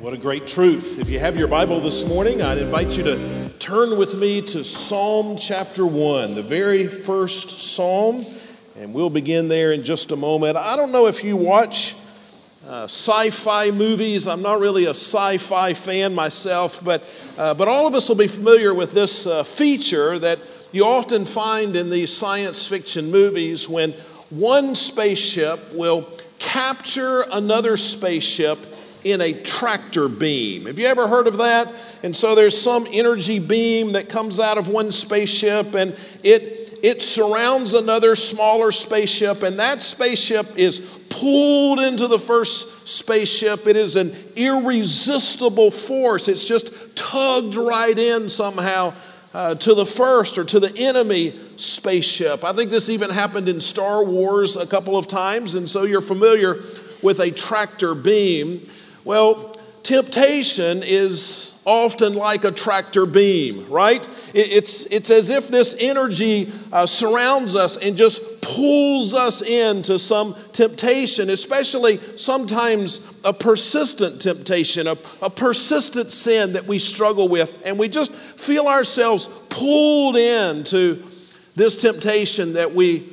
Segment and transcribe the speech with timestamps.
[0.00, 0.98] What a great truth.
[1.00, 4.62] If you have your Bible this morning, I'd invite you to turn with me to
[4.62, 8.22] Psalm chapter 1, the very first psalm,
[8.76, 10.58] and we'll begin there in just a moment.
[10.58, 11.96] I don't know if you watch
[12.68, 14.28] uh, sci fi movies.
[14.28, 17.02] I'm not really a sci fi fan myself, but,
[17.38, 20.38] uh, but all of us will be familiar with this uh, feature that
[20.72, 23.92] you often find in these science fiction movies when
[24.28, 26.06] one spaceship will
[26.38, 28.58] capture another spaceship
[29.12, 30.66] in a tractor beam.
[30.66, 31.72] Have you ever heard of that?
[32.02, 37.02] And so there's some energy beam that comes out of one spaceship and it, it
[37.02, 43.66] surrounds another smaller spaceship, and that spaceship is pulled into the first spaceship.
[43.66, 48.94] It is an irresistible force, it's just tugged right in somehow.
[49.34, 52.42] Uh, to the first or to the enemy spaceship.
[52.42, 56.00] I think this even happened in Star Wars a couple of times, and so you're
[56.00, 56.62] familiar
[57.02, 58.66] with a tractor beam.
[59.06, 64.04] Well, temptation is often like a tractor beam, right?
[64.34, 70.34] It's, it's as if this energy uh, surrounds us and just pulls us into some
[70.52, 77.78] temptation, especially sometimes a persistent temptation, a, a persistent sin that we struggle with, and
[77.78, 81.00] we just feel ourselves pulled into
[81.54, 83.08] this temptation that we,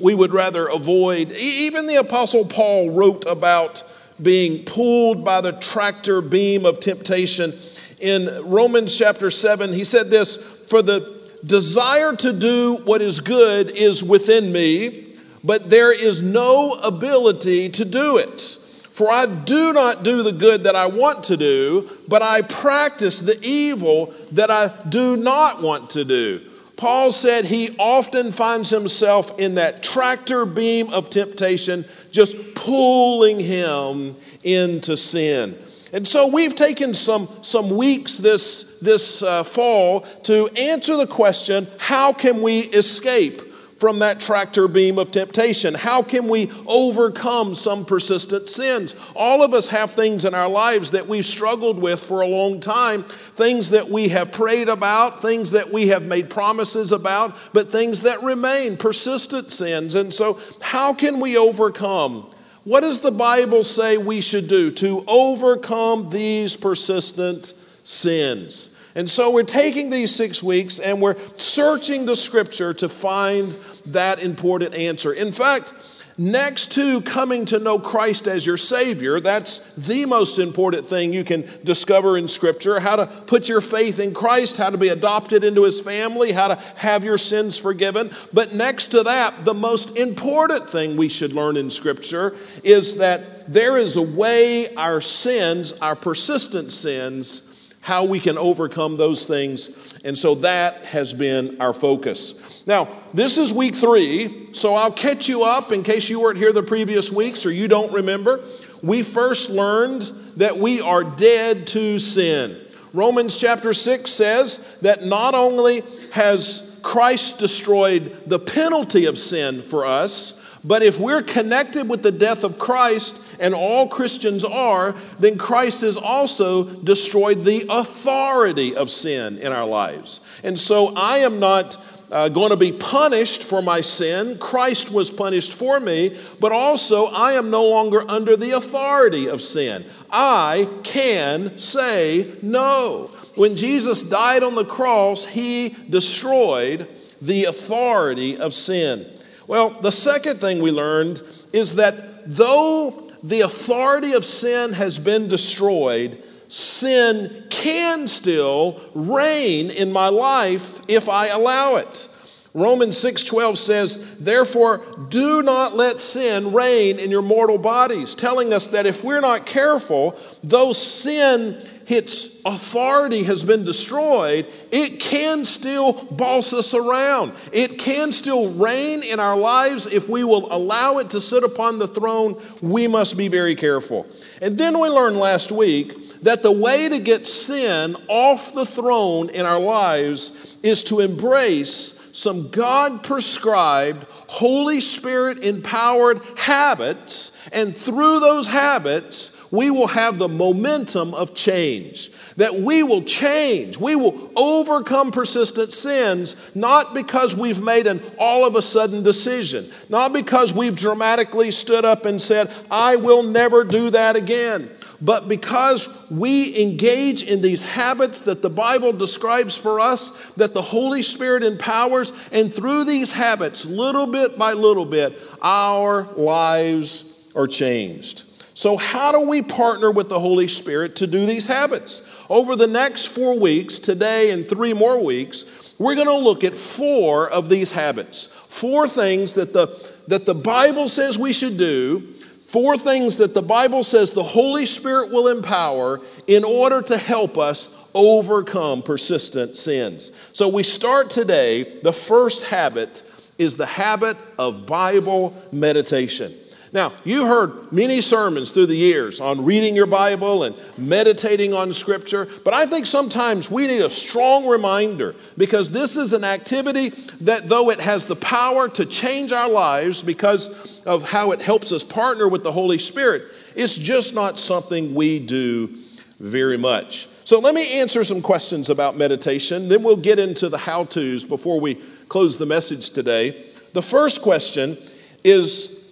[0.00, 1.32] we would rather avoid.
[1.32, 3.82] Even the Apostle Paul wrote about
[4.22, 7.52] being pulled by the tractor beam of temptation.
[8.00, 13.70] In Romans chapter 7, he said this For the desire to do what is good
[13.70, 18.58] is within me, but there is no ability to do it.
[18.90, 23.18] For I do not do the good that I want to do, but I practice
[23.18, 26.40] the evil that I do not want to do.
[26.76, 31.84] Paul said he often finds himself in that tractor beam of temptation,
[32.14, 35.58] just pulling him into sin.
[35.92, 41.66] And so we've taken some, some weeks this, this uh, fall to answer the question
[41.76, 43.42] how can we escape
[43.78, 45.74] from that tractor beam of temptation?
[45.74, 48.94] How can we overcome some persistent sins?
[49.14, 52.60] All of us have things in our lives that we've struggled with for a long
[52.60, 57.70] time, things that we have prayed about, things that we have made promises about, but
[57.70, 59.94] things that remain, persistent sins.
[59.94, 62.30] And so, how can we overcome?
[62.64, 67.52] What does the Bible say we should do to overcome these persistent
[67.82, 68.73] sins?
[68.94, 73.56] And so we're taking these six weeks and we're searching the scripture to find
[73.86, 75.12] that important answer.
[75.12, 75.72] In fact,
[76.16, 81.24] next to coming to know Christ as your Savior, that's the most important thing you
[81.24, 85.42] can discover in Scripture how to put your faith in Christ, how to be adopted
[85.42, 88.10] into His family, how to have your sins forgiven.
[88.32, 93.52] But next to that, the most important thing we should learn in Scripture is that
[93.52, 97.53] there is a way our sins, our persistent sins,
[97.84, 99.94] how we can overcome those things.
[100.04, 102.66] And so that has been our focus.
[102.66, 106.50] Now, this is week three, so I'll catch you up in case you weren't here
[106.50, 108.42] the previous weeks or you don't remember.
[108.82, 112.58] We first learned that we are dead to sin.
[112.94, 119.84] Romans chapter 6 says that not only has Christ destroyed the penalty of sin for
[119.84, 125.38] us, but if we're connected with the death of Christ, and all Christians are, then
[125.38, 130.20] Christ has also destroyed the authority of sin in our lives.
[130.42, 131.76] And so I am not
[132.10, 134.38] uh, going to be punished for my sin.
[134.38, 139.40] Christ was punished for me, but also I am no longer under the authority of
[139.40, 139.84] sin.
[140.10, 143.10] I can say no.
[143.34, 146.88] When Jesus died on the cross, he destroyed
[147.20, 149.06] the authority of sin.
[149.46, 151.22] Well, the second thing we learned
[151.52, 159.92] is that though the authority of sin has been destroyed, sin can still reign in
[159.92, 162.08] my life if I allow it.
[162.54, 168.66] Romans 6:12 says, "Therefore do not let sin reign in your mortal bodies," telling us
[168.68, 175.92] that if we're not careful, though sin its authority has been destroyed, it can still
[175.92, 177.32] boss us around.
[177.52, 181.78] It can still reign in our lives if we will allow it to sit upon
[181.78, 182.40] the throne.
[182.62, 184.06] We must be very careful.
[184.40, 189.28] And then we learned last week that the way to get sin off the throne
[189.30, 198.20] in our lives is to embrace some God prescribed, Holy Spirit empowered habits, and through
[198.20, 202.10] those habits, we will have the momentum of change.
[202.36, 203.78] That we will change.
[203.78, 209.70] We will overcome persistent sins, not because we've made an all of a sudden decision,
[209.88, 214.68] not because we've dramatically stood up and said, I will never do that again,
[215.00, 220.62] but because we engage in these habits that the Bible describes for us, that the
[220.62, 227.04] Holy Spirit empowers, and through these habits, little bit by little bit, our lives
[227.36, 228.23] are changed.
[228.54, 232.08] So, how do we partner with the Holy Spirit to do these habits?
[232.30, 236.56] Over the next four weeks, today and three more weeks, we're going to look at
[236.56, 238.26] four of these habits.
[238.48, 239.66] Four things that the,
[240.06, 242.14] that the Bible says we should do
[242.54, 247.36] Four things that the Bible says the Holy Spirit will empower in order to help
[247.36, 250.12] us overcome persistent sins.
[250.32, 251.64] So we start today.
[251.64, 253.02] The first habit
[253.38, 256.32] is the habit of Bible meditation.
[256.74, 261.72] Now, you heard many sermons through the years on reading your Bible and meditating on
[261.72, 266.88] Scripture, but I think sometimes we need a strong reminder because this is an activity
[267.20, 271.70] that, though it has the power to change our lives because of how it helps
[271.70, 273.22] us partner with the Holy Spirit,
[273.54, 275.72] it's just not something we do
[276.18, 277.06] very much.
[277.22, 281.24] So, let me answer some questions about meditation, then we'll get into the how to's
[281.24, 281.76] before we
[282.08, 283.44] close the message today.
[283.74, 284.76] The first question
[285.22, 285.83] is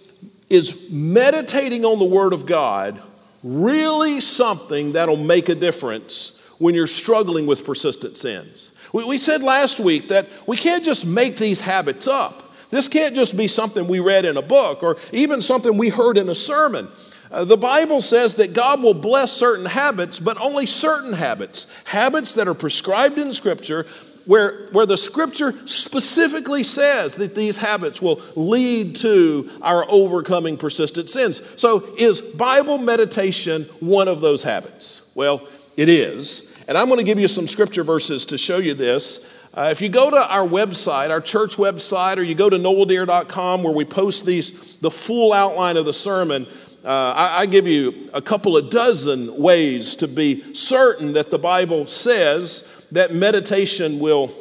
[0.53, 3.01] is meditating on the Word of God
[3.43, 8.71] really something that'll make a difference when you're struggling with persistent sins?
[8.93, 12.53] We, we said last week that we can't just make these habits up.
[12.69, 16.19] This can't just be something we read in a book or even something we heard
[16.19, 16.87] in a sermon.
[17.31, 21.65] Uh, the Bible says that God will bless certain habits, but only certain habits.
[21.85, 23.87] Habits that are prescribed in Scripture
[24.25, 31.09] where, where the scripture specifically says that these habits will lead to our overcoming persistent
[31.09, 31.41] sins.
[31.59, 35.09] So, is Bible meditation one of those habits?
[35.15, 36.55] Well, it is.
[36.67, 39.29] And I'm going to give you some scripture verses to show you this.
[39.53, 43.63] Uh, if you go to our website, our church website, or you go to noeldeer.com
[43.63, 46.47] where we post these, the full outline of the sermon,
[46.83, 51.37] uh, I, I give you a couple of dozen ways to be certain that the
[51.37, 54.31] Bible says that meditation will,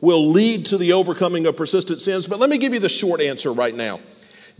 [0.00, 2.26] will lead to the overcoming of persistent sins.
[2.26, 4.00] But let me give you the short answer right now.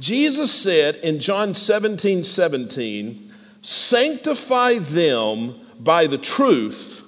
[0.00, 6.98] Jesus said in John 17 17, sanctify them by the truth.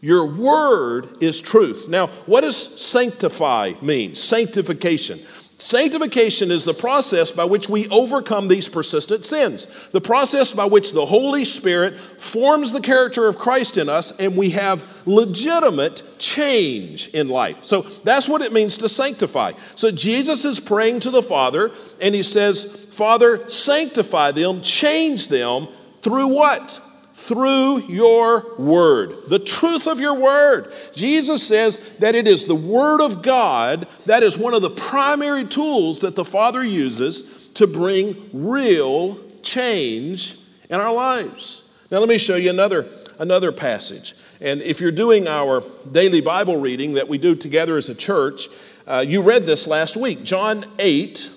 [0.00, 1.88] Your word is truth.
[1.88, 4.16] Now, what does sanctify mean?
[4.16, 5.20] Sanctification.
[5.62, 10.90] Sanctification is the process by which we overcome these persistent sins, the process by which
[10.90, 17.06] the Holy Spirit forms the character of Christ in us and we have legitimate change
[17.10, 17.62] in life.
[17.62, 19.52] So that's what it means to sanctify.
[19.76, 21.70] So Jesus is praying to the Father
[22.00, 22.64] and he says,
[22.96, 25.68] Father, sanctify them, change them
[26.02, 26.80] through what?
[27.22, 30.72] Through your word, the truth of your word.
[30.94, 35.44] Jesus says that it is the word of God that is one of the primary
[35.44, 40.36] tools that the Father uses to bring real change
[40.68, 41.70] in our lives.
[41.90, 42.88] Now, let me show you another,
[43.18, 44.14] another passage.
[44.40, 48.48] And if you're doing our daily Bible reading that we do together as a church,
[48.88, 50.24] uh, you read this last week.
[50.24, 51.30] John 8,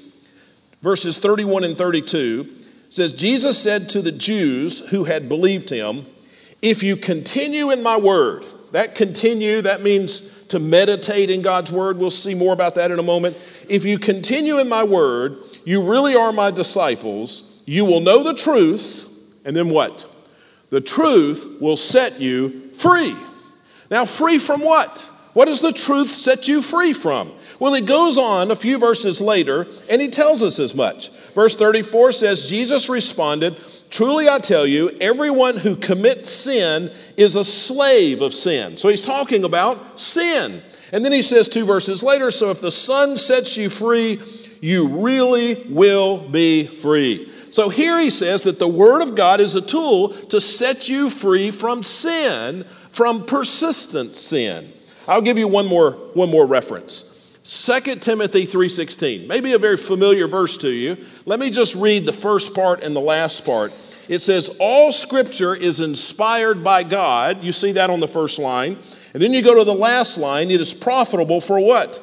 [0.82, 2.55] verses 31 and 32
[2.96, 6.06] says, Jesus said to the Jews who had believed him,
[6.62, 11.98] If you continue in my word, that continue, that means to meditate in God's word.
[11.98, 13.36] We'll see more about that in a moment.
[13.68, 17.62] If you continue in my word, you really are my disciples.
[17.66, 19.12] You will know the truth,
[19.44, 20.06] and then what?
[20.70, 23.18] The truth will set you free.
[23.92, 25.00] Now, free from what?
[25.34, 27.34] What does the truth set you free from?
[27.60, 31.10] Well, he goes on a few verses later and he tells us as much.
[31.34, 33.56] Verse 34 says, Jesus responded,
[33.90, 38.78] Truly I tell you, everyone who commits sin is a slave of sin.
[38.78, 40.62] So he's talking about sin.
[40.92, 44.22] And then he says two verses later, So if the Son sets you free,
[44.60, 47.32] you really will be free.
[47.52, 51.10] So here he says that the Word of God is a tool to set you
[51.10, 54.72] free from sin, from persistent sin.
[55.08, 57.15] I'll give you one more, one more reference.
[57.46, 59.28] 2 Timothy 3:16.
[59.28, 60.98] Maybe a very familiar verse to you.
[61.28, 63.72] Let me just read the first part and the last part.
[64.10, 67.44] It says all scripture is inspired by God.
[67.44, 68.78] You see that on the first line.
[69.14, 72.02] And then you go to the last line, it is profitable for what?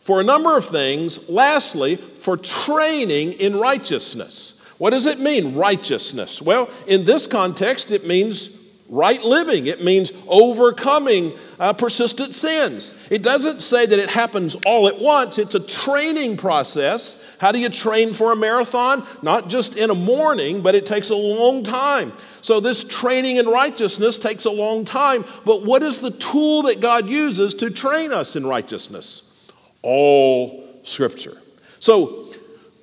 [0.00, 1.30] For a number of things.
[1.30, 4.60] Lastly, for training in righteousness.
[4.76, 6.42] What does it mean, righteousness?
[6.42, 8.58] Well, in this context, it means
[8.90, 9.66] right living.
[9.66, 12.94] It means overcoming uh, persistent sins.
[13.10, 17.20] It doesn't say that it happens all at once, it's a training process.
[17.38, 19.06] How do you train for a marathon?
[19.22, 22.12] Not just in a morning, but it takes a long time.
[22.40, 25.24] So, this training in righteousness takes a long time.
[25.44, 29.50] But what is the tool that God uses to train us in righteousness?
[29.82, 31.40] All Scripture.
[31.80, 32.32] So,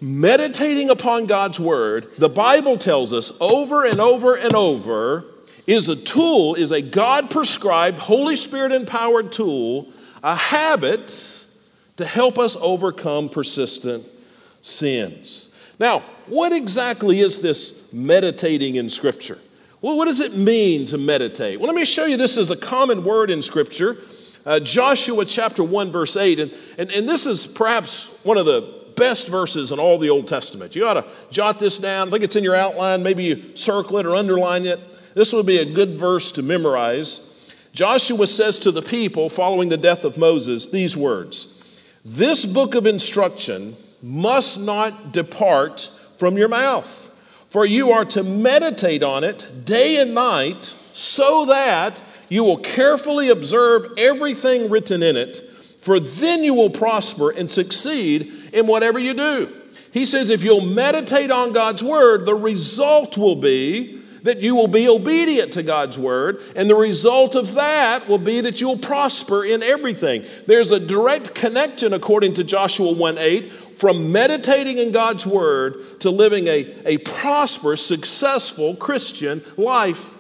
[0.01, 5.25] meditating upon God's Word, the Bible tells us over and over and over
[5.71, 9.87] is a tool, is a God prescribed, Holy Spirit empowered tool,
[10.21, 11.45] a habit
[11.97, 14.05] to help us overcome persistent
[14.61, 15.55] sins.
[15.79, 19.37] Now, what exactly is this meditating in Scripture?
[19.81, 21.59] Well, what does it mean to meditate?
[21.59, 23.97] Well, let me show you this is a common word in Scripture.
[24.45, 26.39] Uh, Joshua chapter 1, verse 8.
[26.39, 30.27] And, and, and this is perhaps one of the best verses in all the Old
[30.27, 30.75] Testament.
[30.75, 32.09] You ought to jot this down.
[32.09, 33.01] I think it's in your outline.
[33.01, 34.79] Maybe you circle it or underline it.
[35.13, 37.27] This would be a good verse to memorize.
[37.73, 41.57] Joshua says to the people following the death of Moses these words
[42.03, 47.07] This book of instruction must not depart from your mouth,
[47.49, 53.29] for you are to meditate on it day and night, so that you will carefully
[53.29, 55.37] observe everything written in it,
[55.81, 59.51] for then you will prosper and succeed in whatever you do.
[59.91, 64.67] He says, if you'll meditate on God's word, the result will be that you will
[64.67, 69.43] be obedient to God's word, and the result of that will be that you'll prosper
[69.43, 70.23] in everything.
[70.47, 73.51] There's a direct connection, according to Joshua 1 8,
[73.81, 80.13] from meditating in God's word to living a, a prosperous, successful Christian life,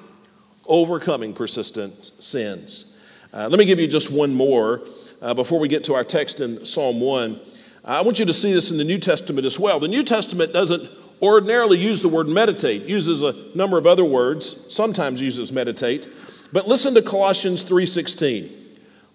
[0.65, 2.97] overcoming persistent sins.
[3.33, 4.81] Uh, let me give you just one more
[5.21, 7.39] uh, before we get to our text in Psalm 1.
[7.85, 9.79] I want you to see this in the New Testament as well.
[9.79, 10.89] The New Testament doesn't
[11.21, 16.07] ordinarily use the word meditate, uses a number of other words, sometimes uses meditate.
[16.51, 18.49] But listen to Colossians 3:16.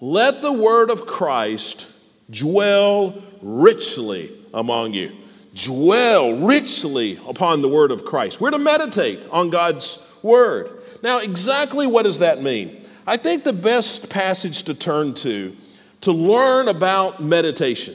[0.00, 1.86] Let the word of Christ
[2.30, 5.12] dwell richly among you.
[5.54, 8.40] Dwell richly upon the word of Christ.
[8.40, 10.70] We're to meditate on God's word.
[11.02, 12.76] Now, exactly what does that mean?
[13.06, 15.56] I think the best passage to turn to
[16.02, 17.94] to learn about meditation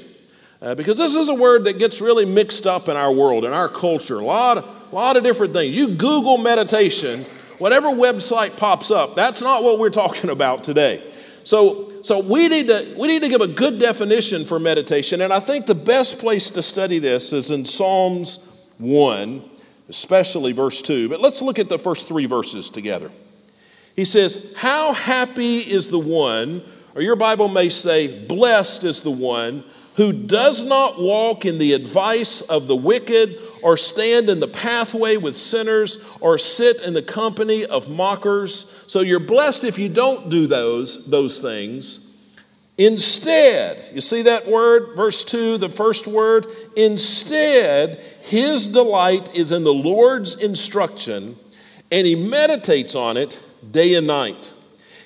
[0.61, 3.53] uh, because this is a word that gets really mixed up in our world, in
[3.53, 4.19] our culture.
[4.19, 5.75] A lot, a lot of different things.
[5.75, 7.23] You Google meditation,
[7.57, 11.03] whatever website pops up, that's not what we're talking about today.
[11.43, 15.33] So, so we, need to, we need to give a good definition for meditation, and
[15.33, 19.43] I think the best place to study this is in Psalms 1,
[19.89, 21.09] especially verse 2.
[21.09, 23.09] But let's look at the first three verses together.
[23.95, 26.61] He says, How happy is the one,
[26.93, 29.63] or your Bible may say, Blessed is the one
[29.95, 35.17] who does not walk in the advice of the wicked, or stand in the pathway
[35.17, 38.83] with sinners, or sit in the company of mockers.
[38.87, 42.07] So you're blessed if you don't do those, those things.
[42.77, 46.47] Instead, you see that word, verse 2, the first word?
[46.75, 51.35] Instead, his delight is in the Lord's instruction,
[51.91, 54.51] and he meditates on it day and night.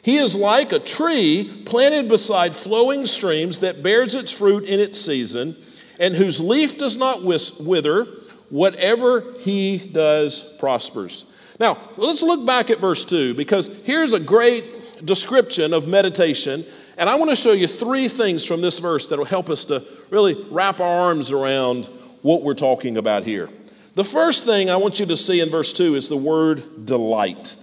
[0.05, 5.01] He is like a tree planted beside flowing streams that bears its fruit in its
[5.01, 5.55] season
[5.99, 8.05] and whose leaf does not wither.
[8.51, 11.33] Whatever he does prospers.
[11.59, 16.63] Now, let's look back at verse 2 because here's a great description of meditation.
[16.99, 19.65] And I want to show you three things from this verse that will help us
[19.65, 21.85] to really wrap our arms around
[22.21, 23.49] what we're talking about here.
[23.95, 27.55] The first thing I want you to see in verse 2 is the word delight.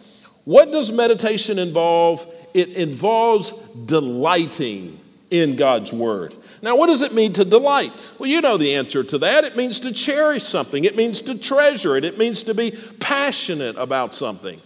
[0.45, 2.27] What does meditation involve?
[2.55, 3.51] It involves
[3.87, 4.99] delighting
[5.31, 6.35] in God's Word.
[6.61, 8.11] Now, what does it mean to delight?
[8.19, 9.45] Well, you know the answer to that.
[9.45, 13.77] It means to cherish something, it means to treasure it, it means to be passionate
[13.77, 14.61] about something.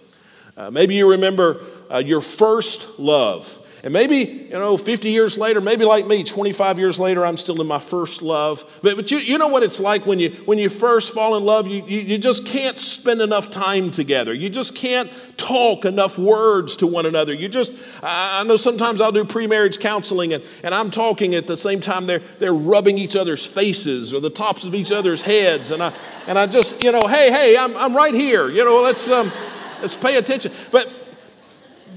[0.56, 3.65] Uh, maybe you remember uh, your first love.
[3.86, 7.60] And maybe, you know, 50 years later, maybe like me, 25 years later, I'm still
[7.60, 8.80] in my first love.
[8.82, 11.44] But, but you, you know what it's like when you, when you first fall in
[11.44, 14.34] love, you, you, you just can't spend enough time together.
[14.34, 17.32] You just can't talk enough words to one another.
[17.32, 17.70] You just,
[18.02, 21.80] I, know sometimes I'll do pre marriage counseling and, and I'm talking at the same
[21.80, 25.70] time they're, they're rubbing each other's faces or the tops of each other's heads.
[25.70, 25.94] And I,
[26.26, 28.48] and I just, you know, hey, hey, I'm, I'm right here.
[28.48, 29.30] You know, let's, um,
[29.80, 30.50] let's pay attention.
[30.72, 30.92] But,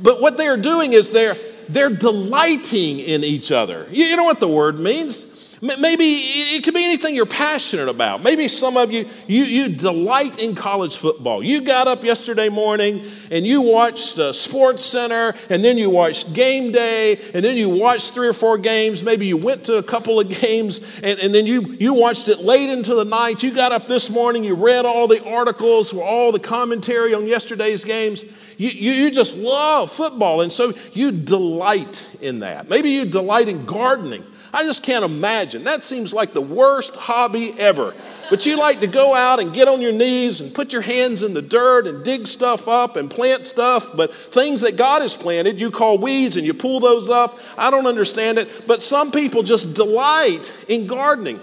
[0.03, 1.36] but what they're doing is they're,
[1.70, 3.88] they're delighting in each other.
[3.92, 5.30] You know what the word means?
[5.62, 8.24] Maybe it could be anything you're passionate about.
[8.24, 11.44] Maybe some of you, you, you delight in college football.
[11.44, 16.72] You got up yesterday morning and you watched uh, SportsCenter, and then you watched Game
[16.72, 19.04] Day, and then you watched three or four games.
[19.04, 22.40] Maybe you went to a couple of games, and, and then you, you watched it
[22.40, 23.44] late into the night.
[23.44, 27.84] You got up this morning, you read all the articles, all the commentary on yesterday's
[27.84, 28.24] games.
[28.60, 32.68] You, you, just love football, and so you delight in that.
[32.68, 34.22] Maybe you delight in gardening.
[34.51, 35.63] I just can't imagine.
[35.63, 37.94] That seems like the worst hobby ever.
[38.30, 41.24] But you like to go out and get on your knees and put your hands
[41.24, 45.16] in the dirt and dig stuff up and plant stuff, but things that God has
[45.16, 47.39] planted, you call weeds and you pull those up.
[47.58, 51.39] I don't understand it, but some people just delight in gardening.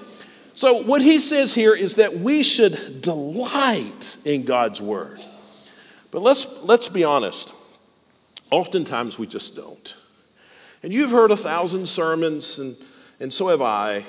[0.53, 5.19] So, what he says here is that we should delight in God's word.
[6.17, 7.53] But let's, let's be honest.
[8.51, 9.97] Oftentimes we just don't.
[10.83, 12.75] And you've heard a thousand sermons, and,
[13.21, 14.03] and so have I,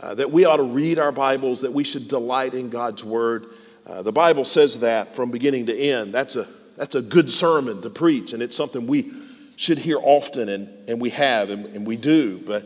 [0.00, 3.46] uh, that we ought to read our Bibles, that we should delight in God's Word.
[3.86, 6.12] Uh, the Bible says that from beginning to end.
[6.12, 9.12] That's a, that's a good sermon to preach, and it's something we
[9.54, 12.38] should hear often, and, and we have, and, and we do.
[12.44, 12.64] But,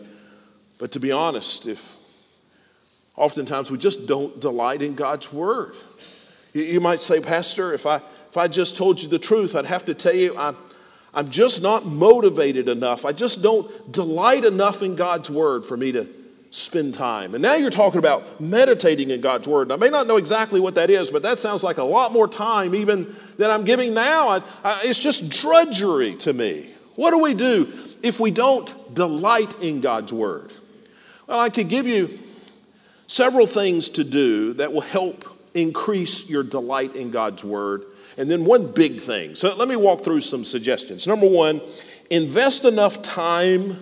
[0.79, 1.95] but to be honest, if
[3.17, 5.75] oftentimes we just don't delight in God's Word.
[6.55, 9.67] You, you might say, Pastor, if I, if I just told you the truth, I'd
[9.67, 10.57] have to tell you I'm,
[11.13, 13.05] I'm just not motivated enough.
[13.05, 16.09] I just don't delight enough in God's Word for me to
[16.53, 17.35] spend time.
[17.35, 19.73] And now you're talking about meditating in God's Word.
[19.73, 22.29] I may not know exactly what that is, but that sounds like a lot more
[22.29, 24.29] time even than I'm giving now.
[24.29, 26.71] I, I, it's just drudgery to me.
[26.95, 30.53] What do we do if we don't delight in God's Word?
[31.27, 32.17] Well, I could give you
[33.09, 37.83] several things to do that will help increase your delight in God's Word
[38.21, 39.35] and then one big thing.
[39.35, 41.07] So let me walk through some suggestions.
[41.07, 41.61] Number one,
[42.11, 43.79] invest enough time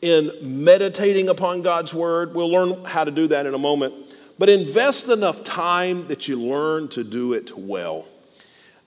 [0.00, 2.34] in meditating upon God's word.
[2.34, 3.92] We'll learn how to do that in a moment.
[4.38, 8.06] But invest enough time that you learn to do it well.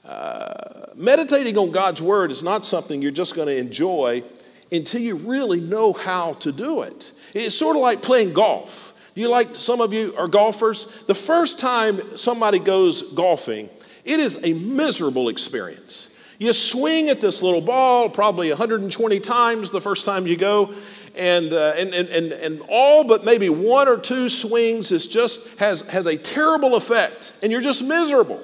[0.04, 4.24] Uh, meditating on God's word is not something you're just going to enjoy
[4.72, 7.12] until you really know how to do it.
[7.36, 9.00] It's sort of like playing golf.
[9.14, 11.04] You like some of you are golfers.
[11.06, 13.70] The first time somebody goes golfing,
[14.06, 16.08] it is a miserable experience.
[16.40, 20.74] You swing at this little ball probably 120 times the first time you go,
[21.16, 25.60] and, uh, and, and, and, and all but maybe one or two swings is just
[25.60, 28.40] has, has a terrible effect, and you're just miserable.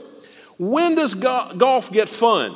[0.60, 2.56] When does go- golf get fun?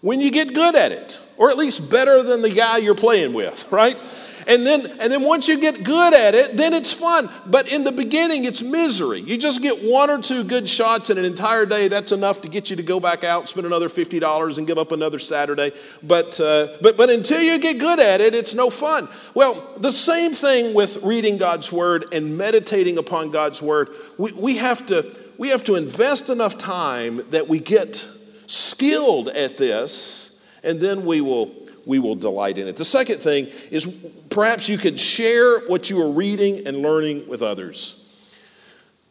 [0.00, 3.32] When you get good at it, or at least better than the guy you're playing
[3.32, 4.02] with, right?
[4.46, 7.30] And then, and then once you get good at it, then it's fun.
[7.46, 9.20] But in the beginning, it's misery.
[9.20, 11.88] You just get one or two good shots in an entire day.
[11.88, 14.92] That's enough to get you to go back out, spend another $50 and give up
[14.92, 15.72] another Saturday.
[16.02, 19.08] But, uh, but, but until you get good at it, it's no fun.
[19.34, 23.90] Well, the same thing with reading God's Word and meditating upon God's Word.
[24.18, 25.06] We, we, have, to,
[25.38, 28.06] we have to invest enough time that we get
[28.46, 32.76] skilled at this, and then we will we will delight in it.
[32.76, 33.86] The second thing is
[34.30, 37.98] perhaps you could share what you are reading and learning with others.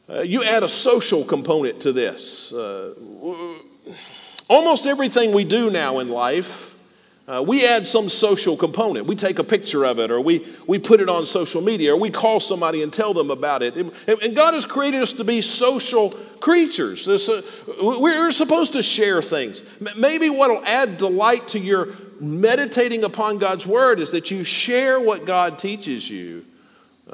[0.09, 2.51] Uh, you add a social component to this.
[2.51, 2.93] Uh,
[4.47, 6.70] almost everything we do now in life,
[7.27, 9.05] uh, we add some social component.
[9.05, 11.97] We take a picture of it, or we, we put it on social media, or
[11.97, 13.75] we call somebody and tell them about it.
[13.75, 17.05] And, and God has created us to be social creatures.
[17.05, 17.41] This, uh,
[17.79, 19.63] we're supposed to share things.
[19.95, 24.99] Maybe what will add delight to your meditating upon God's word is that you share
[24.99, 26.43] what God teaches you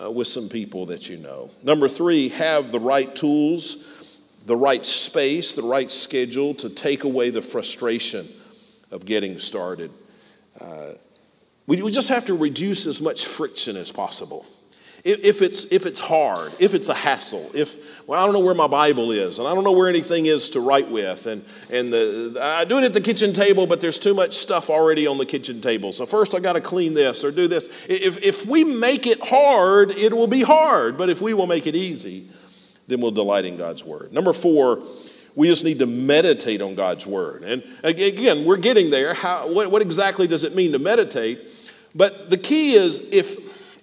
[0.02, 1.52] uh, with some people that you know.
[1.64, 7.30] Number three, have the right tools, the right space, the right schedule to take away
[7.30, 8.28] the frustration
[8.92, 9.92] of getting started.
[10.60, 10.92] Uh,
[11.66, 14.46] we, we just have to reduce as much friction as possible
[15.08, 18.54] if it's, if it's hard, if it's a hassle, if, well, I don't know where
[18.54, 21.94] my Bible is, and I don't know where anything is to write with, and, and
[21.94, 25.18] the, I do it at the kitchen table, but there's too much stuff already on
[25.18, 25.94] the kitchen table.
[25.94, 27.68] So first I got to clean this or do this.
[27.88, 31.68] If, if we make it hard, it will be hard, but if we will make
[31.68, 32.28] it easy,
[32.88, 34.12] then we'll delight in God's Word.
[34.12, 34.82] Number four,
[35.38, 37.44] we just need to meditate on God's Word.
[37.44, 39.14] And again, we're getting there.
[39.14, 41.40] How, what, what exactly does it mean to meditate?
[41.94, 43.38] But the key is if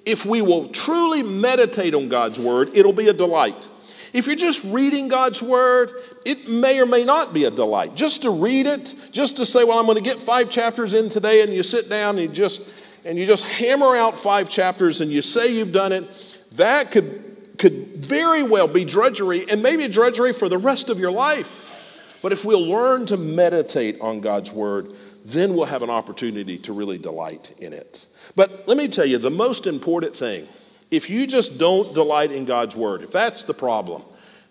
[0.04, 3.68] if we will truly meditate on God's word, it'll be a delight.
[4.12, 5.92] If you're just reading God's word,
[6.26, 7.94] it may or may not be a delight.
[7.94, 11.08] Just to read it, just to say, well, I'm going to get five chapters in
[11.08, 12.70] today, and you sit down and you just
[13.04, 17.33] and you just hammer out five chapters and you say you've done it, that could
[17.58, 22.18] could very well be drudgery and maybe drudgery for the rest of your life.
[22.22, 24.90] But if we'll learn to meditate on God's word,
[25.24, 28.06] then we'll have an opportunity to really delight in it.
[28.36, 30.48] But let me tell you, the most important thing,
[30.90, 34.02] if you just don't delight in God's word, if that's the problem,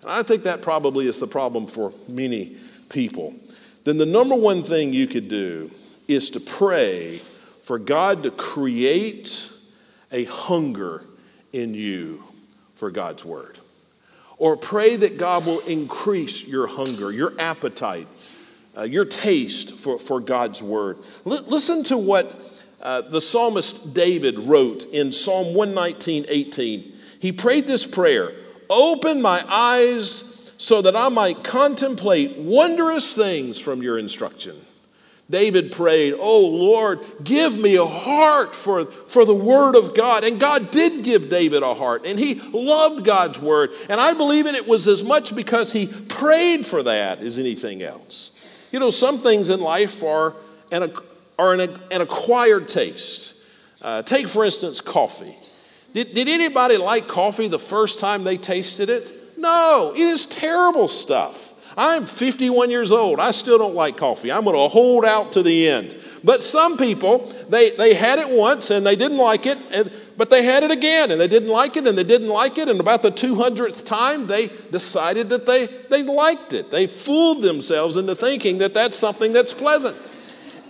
[0.02, 2.58] and I think that probably is the problem for many
[2.90, 3.34] people,
[3.84, 5.72] then the number one thing you could do
[6.08, 7.20] is to pray
[7.62, 9.50] for God to create
[10.12, 11.06] a hunger
[11.54, 12.24] in you
[12.84, 13.58] for God's word.
[14.38, 18.10] Or pray that God will increase your hunger, your appetite,
[18.78, 20.98] uh, your taste for, for God's word.
[21.26, 22.44] L- listen to what
[22.82, 26.92] uh, the psalmist David wrote in Psalm 119 18.
[27.20, 28.34] He prayed this prayer
[28.70, 34.58] Open my eyes so that I might contemplate wondrous things from your instruction.
[35.34, 40.24] David prayed, Oh Lord, give me a heart for, for the word of God.
[40.24, 43.72] And God did give David a heart, and he loved God's word.
[43.90, 48.30] And I believe it was as much because he prayed for that as anything else.
[48.72, 50.36] You know, some things in life are
[50.72, 50.94] an,
[51.40, 53.34] are an, an acquired taste.
[53.82, 55.36] Uh, take, for instance, coffee.
[55.96, 59.12] Did, did anybody like coffee the first time they tasted it?
[59.36, 61.53] No, it is terrible stuff.
[61.76, 63.20] I'm 51 years old.
[63.20, 64.32] I still don't like coffee.
[64.32, 65.96] I'm going to hold out to the end.
[66.24, 70.30] But some people, they, they had it once and they didn't like it, and, but
[70.30, 72.70] they had it again and they didn't like it and they didn't like it.
[72.70, 76.72] And about the 200th time, they decided that they, they liked it.
[76.72, 79.98] They fooled themselves into thinking that that's something that's pleasant.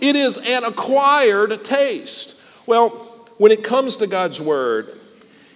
[0.00, 2.40] It is an acquired taste.
[2.66, 2.90] Well,
[3.38, 4.98] when it comes to God's Word,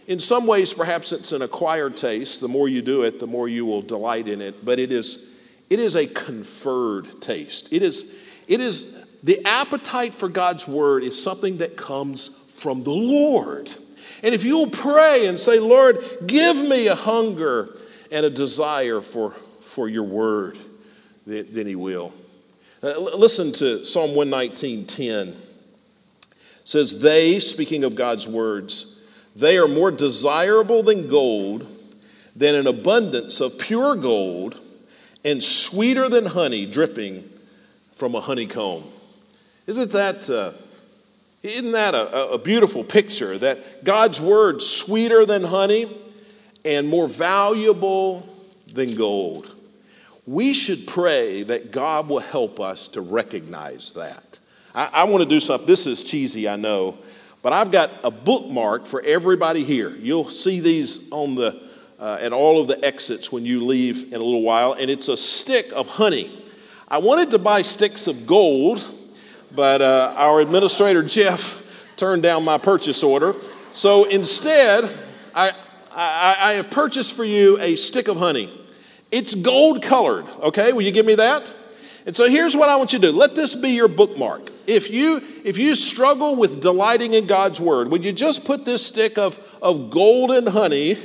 [0.07, 2.41] in some ways, perhaps it's an acquired taste.
[2.41, 4.65] The more you do it, the more you will delight in it.
[4.65, 5.28] But it is,
[5.71, 7.73] it is a conferred taste.
[7.73, 12.91] It is, it is the appetite for God's word is something that comes from the
[12.91, 13.71] Lord.
[14.23, 17.77] And if you'll pray and say, Lord, give me a hunger
[18.11, 20.59] and a desire for, for your word,
[21.27, 22.13] then he will.
[22.83, 25.35] Uh, listen to Psalm 119:10.
[26.65, 29.05] says, They, speaking of God's words,
[29.35, 31.67] they are more desirable than gold,
[32.35, 34.59] than an abundance of pure gold,
[35.29, 37.23] and sweeter than honey dripping
[37.97, 38.83] from a honeycomb.
[39.67, 40.53] Isn't that, uh,
[41.43, 43.37] isn't that a, a beautiful picture?
[43.37, 45.95] That God's word sweeter than honey
[46.65, 48.27] and more valuable
[48.73, 49.55] than gold.
[50.27, 54.39] We should pray that God will help us to recognize that.
[54.75, 55.67] I, I want to do something.
[55.67, 56.97] This is cheesy, I know,
[57.43, 59.91] but I've got a bookmark for everybody here.
[59.91, 61.68] You'll see these on the
[61.99, 65.09] uh, at all of the exits when you leave in a little while, and it's
[65.09, 66.31] a stick of honey.
[66.89, 68.85] I wanted to buy sticks of gold
[69.55, 71.65] but uh, our administrator, Jeff,
[71.97, 73.35] turned down my purchase order.
[73.73, 74.85] So instead,
[75.35, 75.53] I,
[75.95, 78.51] I, I have purchased for you a stick of honey.
[79.11, 80.73] It's gold colored, okay?
[80.73, 81.53] Will you give me that?
[82.07, 83.17] And so here's what I want you to do.
[83.17, 84.51] Let this be your bookmark.
[84.67, 88.87] If you if you struggle with delighting in God's word, would you just put this
[88.87, 90.97] stick of, of golden honey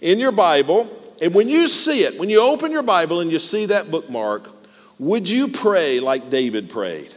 [0.00, 0.88] in your Bible?
[1.20, 4.48] And when you see it, when you open your Bible and you see that bookmark,
[4.98, 7.14] would you pray like David prayed?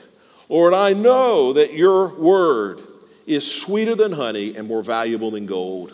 [0.49, 2.81] Lord, I know that your word
[3.25, 5.93] is sweeter than honey and more valuable than gold.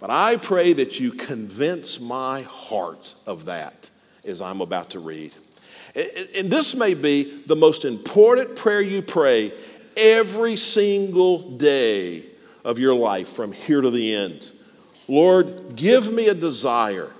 [0.00, 3.88] But I pray that you convince my heart of that
[4.24, 5.32] as I'm about to read.
[5.94, 9.52] And this may be the most important prayer you pray
[9.96, 12.24] every single day
[12.64, 14.50] of your life from here to the end.
[15.12, 17.10] Lord, give me a desire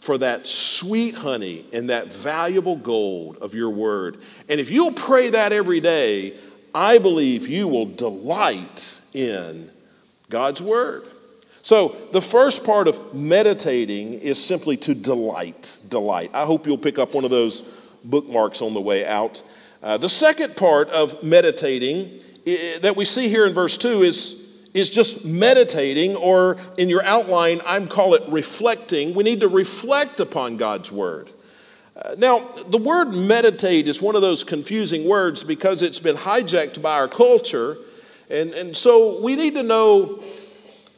[0.00, 4.18] for that sweet honey and that valuable gold of your word.
[4.50, 6.34] And if you'll pray that every day,
[6.74, 9.70] I believe you will delight in
[10.28, 11.04] God's word.
[11.62, 15.78] So, the first part of meditating is simply to delight.
[15.88, 16.30] Delight.
[16.34, 17.62] I hope you'll pick up one of those
[18.04, 19.42] bookmarks on the way out.
[19.82, 22.10] Uh, the second part of meditating
[22.82, 27.60] that we see here in verse 2 is is just meditating, or in your outline,
[27.64, 29.14] I'm call it reflecting.
[29.14, 31.30] We need to reflect upon God's word.
[31.96, 36.80] Uh, now, the word meditate is one of those confusing words because it's been hijacked
[36.80, 37.76] by our culture.
[38.30, 40.22] And, and so we need to know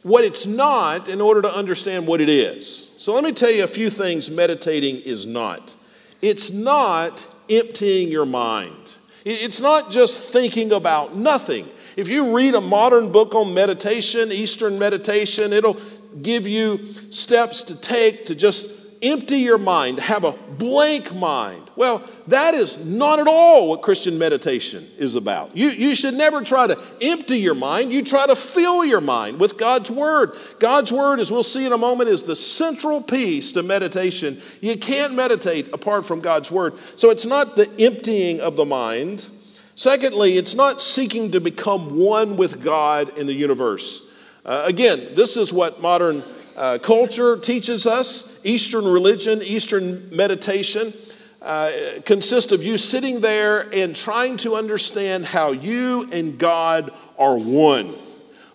[0.03, 2.93] what it's not in order to understand what it is.
[2.97, 5.75] So let me tell you a few things meditating is not.
[6.21, 11.67] It's not emptying your mind, it's not just thinking about nothing.
[11.95, 15.77] If you read a modern book on meditation, Eastern meditation, it'll
[16.21, 16.79] give you
[17.11, 21.69] steps to take to just empty your mind, have a blank mind.
[21.75, 25.55] Well, that is not at all what Christian meditation is about.
[25.57, 27.91] You, you should never try to empty your mind.
[27.91, 30.33] You try to fill your mind with God's Word.
[30.59, 34.39] God's Word, as we'll see in a moment, is the central piece to meditation.
[34.59, 36.73] You can't meditate apart from God's Word.
[36.95, 39.27] So it's not the emptying of the mind.
[39.75, 44.11] Secondly, it's not seeking to become one with God in the universe.
[44.45, 46.23] Uh, again, this is what modern
[46.57, 48.39] uh, culture teaches us.
[48.43, 50.93] Eastern religion, Eastern meditation
[51.41, 51.71] uh,
[52.05, 57.93] consists of you sitting there and trying to understand how you and God are one.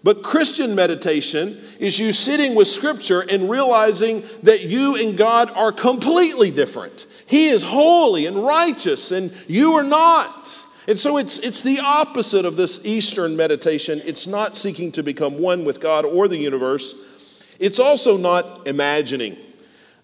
[0.04, 5.72] But Christian meditation is you sitting with Scripture and realizing that you and God are
[5.72, 7.06] completely different.
[7.26, 10.64] He is holy and righteous, and you are not.
[10.88, 14.00] And so it's, it's the opposite of this Eastern meditation.
[14.04, 16.94] It's not seeking to become one with God or the universe,
[17.58, 19.36] it's also not imagining.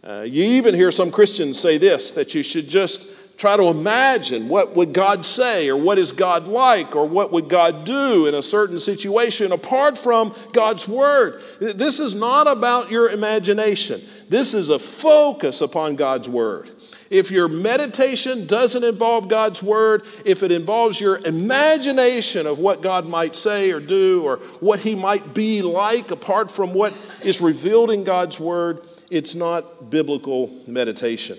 [0.02, 4.48] Uh, you even hear some Christians say this that you should just try to imagine
[4.48, 8.34] what would God say or what is God like or what would God do in
[8.34, 11.40] a certain situation apart from God's word.
[11.60, 14.00] This is not about your imagination.
[14.28, 16.70] This is a focus upon God's Word.
[17.12, 23.04] If your meditation doesn't involve God's Word, if it involves your imagination of what God
[23.04, 27.90] might say or do or what He might be like apart from what is revealed
[27.90, 31.36] in God's Word, it's not biblical meditation.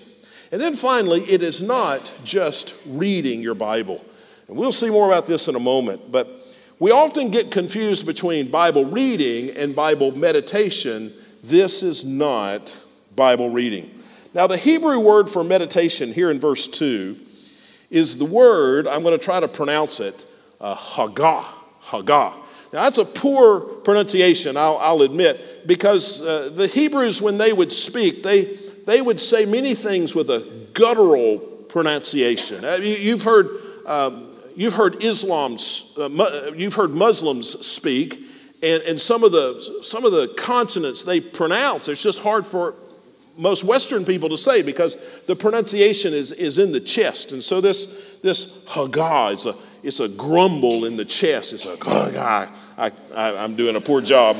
[0.51, 4.05] And then finally, it is not just reading your Bible.
[4.47, 6.27] And we'll see more about this in a moment, but
[6.77, 11.11] we often get confused between Bible reading and Bible meditation.
[11.43, 12.79] This is not
[13.15, 14.02] Bible reading.
[14.33, 17.17] Now, the Hebrew word for meditation here in verse 2
[17.91, 20.25] is the word, I'm going to try to pronounce it,
[20.59, 21.45] uh, Hagah.
[21.83, 22.33] Hagah.
[22.71, 27.71] Now, that's a poor pronunciation, I'll, I'll admit, because uh, the Hebrews, when they would
[27.71, 30.39] speak, they, they would say many things with a
[30.73, 32.65] guttural pronunciation.
[32.65, 33.49] Uh, you, you've heard.
[33.85, 38.19] Um, you've heard Islam's, uh, you've heard Muslims speak,
[38.61, 42.75] and, and some, of the, some of the consonants they pronounce, it's just hard for
[43.37, 47.31] most Western people to say because the pronunciation is, is in the chest.
[47.31, 51.53] And so this, this hagah is a, it's a grumble in the chest.
[51.53, 54.37] It's a, oh, I, I, I'm doing a poor job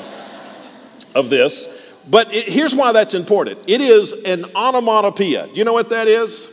[1.16, 1.82] of this.
[2.10, 5.48] But it, here's why that's important it is an onomatopoeia.
[5.48, 6.50] Do you know what that is?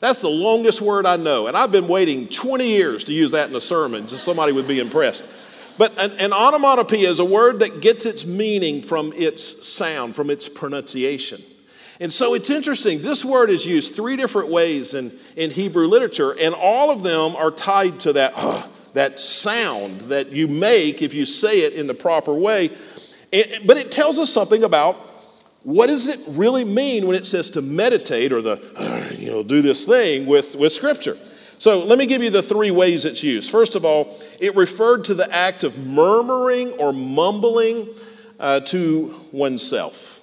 [0.00, 1.46] That's the longest word I know.
[1.46, 4.68] And I've been waiting 20 years to use that in a sermon, just somebody would
[4.68, 5.24] be impressed.
[5.78, 10.30] But an, an onomatopoeia is a word that gets its meaning from its sound, from
[10.30, 11.42] its pronunciation.
[12.00, 13.00] And so it's interesting.
[13.00, 17.34] This word is used three different ways in, in Hebrew literature, and all of them
[17.36, 21.86] are tied to that, uh, that sound that you make if you say it in
[21.86, 22.68] the proper way.
[23.64, 24.96] But it tells us something about
[25.62, 29.42] what does it really mean when it says to meditate or the, uh, you know,
[29.42, 31.18] do this thing with, with Scripture.
[31.58, 33.50] So let me give you the three ways it's used.
[33.50, 37.88] First of all, it referred to the act of murmuring or mumbling
[38.38, 40.15] uh, to oneself.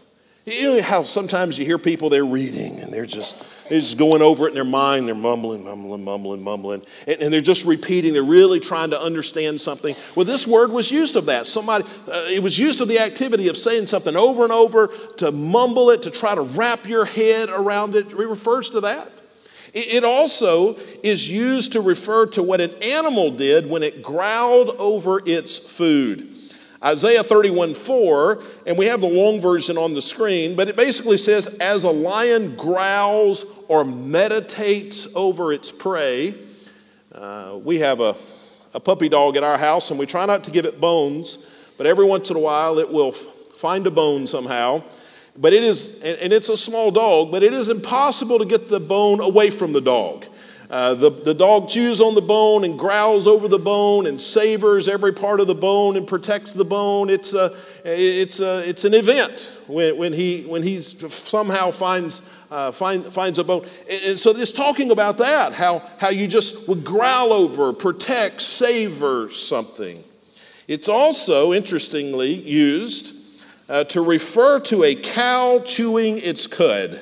[0.45, 4.21] You know how sometimes you hear people, they're reading and they're just, they're just going
[4.21, 5.07] over it in their mind.
[5.07, 6.81] They're mumbling, mumbling, mumbling, mumbling.
[7.07, 8.11] And, and, they're just repeating.
[8.11, 9.95] They're really trying to understand something.
[10.15, 11.47] Well, this word was used of that.
[11.47, 15.31] Somebody, uh, it was used of the activity of saying something over and over, to
[15.31, 18.07] mumble it, to try to wrap your head around it.
[18.07, 19.09] It refers to that.
[19.73, 24.71] It, it also is used to refer to what an animal did when it growled
[24.77, 26.32] over its food.
[26.83, 31.17] Isaiah 31 4, and we have the long version on the screen, but it basically
[31.17, 36.35] says, As a lion growls or meditates over its prey,
[37.15, 38.15] uh, we have a,
[38.73, 41.87] a puppy dog at our house, and we try not to give it bones, but
[41.87, 43.15] every once in a while it will f-
[43.55, 44.83] find a bone somehow.
[45.37, 48.79] But it is, and it's a small dog, but it is impossible to get the
[48.79, 50.25] bone away from the dog.
[50.73, 54.87] Uh, the, the dog chews on the bone and growls over the bone and savors
[54.87, 57.11] every part of the bone and protects the bone.
[57.11, 57.55] It's, a,
[57.85, 63.37] it's, a, it's an event when, when, he, when he somehow finds, uh, find, finds
[63.37, 63.67] a bone.
[63.87, 69.29] And, so it's talking about that, how, how you just would growl over, protect, savor
[69.29, 70.03] something.
[70.67, 73.15] It's also, interestingly, used
[73.69, 76.99] uh, to refer to a cow chewing its cud.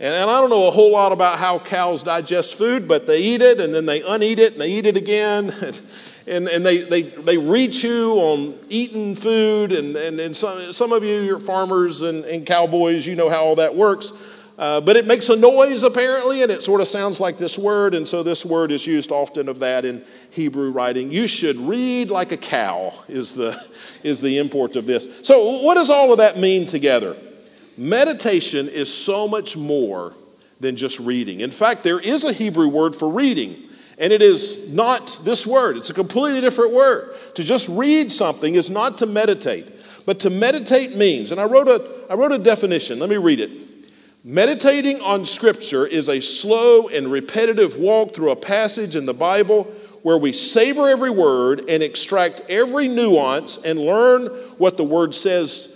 [0.00, 3.20] And, and I don't know a whole lot about how cows digest food, but they
[3.20, 5.54] eat it and then they uneat it and they eat it again.
[6.26, 9.72] and, and they, they, they rechew on eating food.
[9.72, 13.44] And, and, and some, some of you, you're farmers and, and cowboys, you know how
[13.44, 14.12] all that works.
[14.56, 17.92] Uh, but it makes a noise apparently, and it sort of sounds like this word,
[17.92, 21.10] and so this word is used often of that in Hebrew writing.
[21.10, 23.60] You should read like a cow, is the,
[24.04, 25.08] is the import of this.
[25.22, 27.16] So, what does all of that mean together?
[27.76, 30.14] Meditation is so much more
[30.60, 31.40] than just reading.
[31.40, 33.56] In fact, there is a Hebrew word for reading,
[33.98, 37.14] and it is not this word, it's a completely different word.
[37.34, 39.66] To just read something is not to meditate,
[40.06, 43.40] but to meditate means, and I wrote a, I wrote a definition, let me read
[43.40, 43.50] it.
[44.26, 49.64] Meditating on Scripture is a slow and repetitive walk through a passage in the Bible
[50.02, 55.70] where we savor every word and extract every nuance and learn what the word says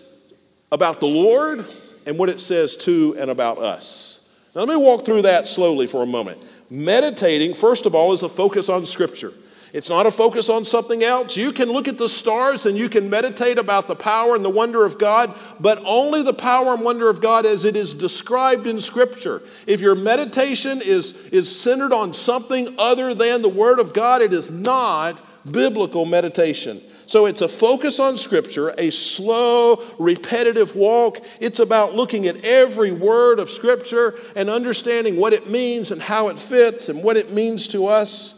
[0.71, 1.67] about the Lord
[2.09, 4.27] and what it says to and about us.
[4.57, 6.39] Now, let me walk through that slowly for a moment.
[6.71, 9.33] Meditating, first of all, is a focus on Scripture.
[9.75, 11.37] It's not a focus on something else.
[11.37, 14.49] You can look at the stars and you can meditate about the power and the
[14.49, 18.67] wonder of God, but only the power and wonder of God as it is described
[18.67, 19.43] in Scripture.
[19.67, 24.33] If your meditation is, is centered on something other than the Word of God, it
[24.33, 25.21] is not
[25.53, 26.81] biblical meditation.
[27.09, 31.25] So it's a focus on Scripture, a slow, repetitive walk.
[31.41, 36.29] It's about looking at every word of Scripture and understanding what it means and how
[36.29, 38.35] it fits and what it means to us.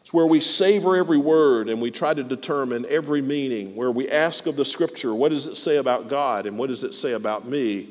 [0.00, 4.08] It's where we savor every word and we try to determine every meaning, where we
[4.08, 7.12] ask of the Scripture, what does it say about God and what does it say
[7.12, 7.90] about me?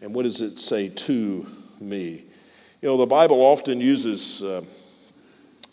[0.00, 1.46] And what does it say to
[1.78, 2.24] me?
[2.80, 4.64] You know, the Bible often uses uh,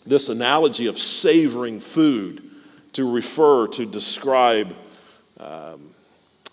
[0.04, 2.42] this analogy of savoring food
[2.92, 4.74] to refer, to describe
[5.38, 5.90] um,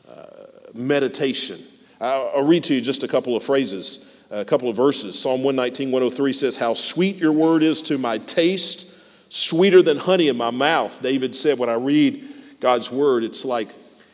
[0.07, 0.25] uh,
[0.73, 1.59] meditation.
[1.99, 5.19] I'll, I'll read to you just a couple of phrases, a couple of verses.
[5.19, 8.93] Psalm 119, 103 says, How sweet your word is to my taste,
[9.29, 11.01] sweeter than honey in my mouth.
[11.01, 12.23] David said, When I read
[12.59, 13.69] God's word, it's like,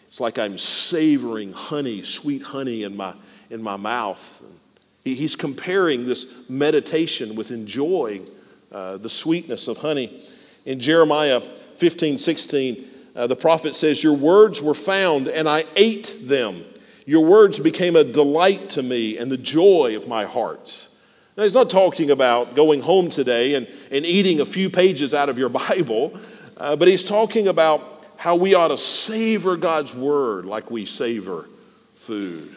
[0.07, 3.13] it's like I'm savoring honey, sweet honey in my,
[3.49, 4.43] in my mouth.
[5.03, 8.27] He, he's comparing this meditation with enjoying
[8.71, 10.23] uh, the sweetness of honey.
[10.65, 11.41] In Jeremiah
[11.81, 16.63] 15, 16, uh, the prophet says, Your words were found, and I ate them.
[17.07, 20.87] Your words became a delight to me and the joy of my heart.
[21.35, 25.27] Now, he's not talking about going home today and, and eating a few pages out
[25.27, 26.15] of your Bible,
[26.57, 27.81] uh, but he's talking about
[28.15, 31.49] how we ought to savor God's word like we savor
[31.95, 32.47] food.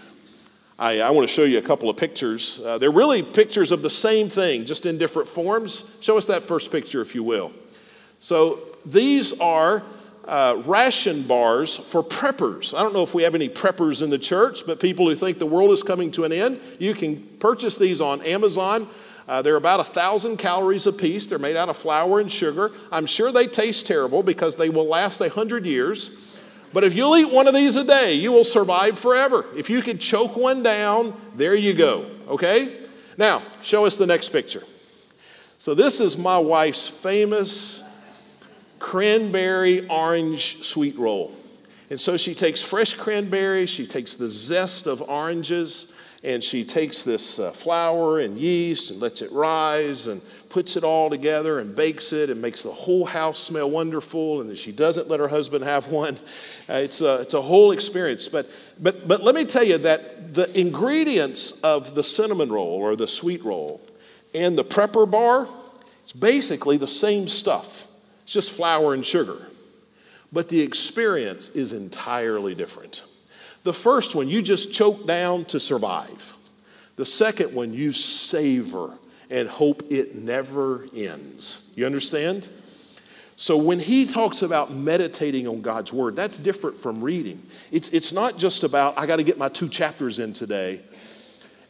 [0.79, 2.61] I, I want to show you a couple of pictures.
[2.63, 5.97] Uh, they're really pictures of the same thing, just in different forms.
[6.03, 7.53] Show us that first picture, if you will.
[8.21, 9.83] So, these are
[10.27, 12.77] uh, ration bars for preppers.
[12.77, 15.39] I don't know if we have any preppers in the church, but people who think
[15.39, 18.89] the world is coming to an end, you can purchase these on Amazon.
[19.27, 21.27] Uh, they're about a thousand calories a piece.
[21.27, 22.73] They're made out of flour and sugar.
[22.93, 26.41] I'm sure they taste terrible because they will last a hundred years.
[26.73, 29.47] But if you'll eat one of these a day, you will survive forever.
[29.57, 32.07] If you could choke one down, there you go.
[32.29, 32.81] Okay?
[33.17, 34.63] Now, show us the next picture.
[35.59, 37.83] So, this is my wife's famous
[38.85, 41.33] cranberry orange sweet roll.
[41.89, 47.03] And so she takes fresh cranberries, she takes the zest of oranges, and she takes
[47.03, 50.21] this uh, flour and yeast and lets it rise and
[50.51, 54.43] puts it all together and bakes it and makes the whole house smell wonderful.
[54.43, 56.19] And then she doesn't let her husband have one.
[56.69, 58.29] Uh, it's, a, it's a whole experience.
[58.29, 62.97] But, but, but let me tell you that the ingredients of the cinnamon roll or
[62.97, 63.81] the sweet roll
[64.35, 65.49] and the prepper bar,
[66.03, 67.89] it's basically the same stuff.
[68.25, 69.39] It's just flour and sugar.
[70.33, 73.03] But the experience is entirely different.
[73.63, 76.35] The first one, you just choke down to survive.
[76.97, 78.93] The second one, you savor
[79.31, 81.73] and hope it never ends.
[81.77, 82.49] You understand?
[83.37, 87.43] So when he talks about meditating on God's word, that's different from reading.
[87.73, 90.81] It's, it's not just about, I got to get my two chapters in today,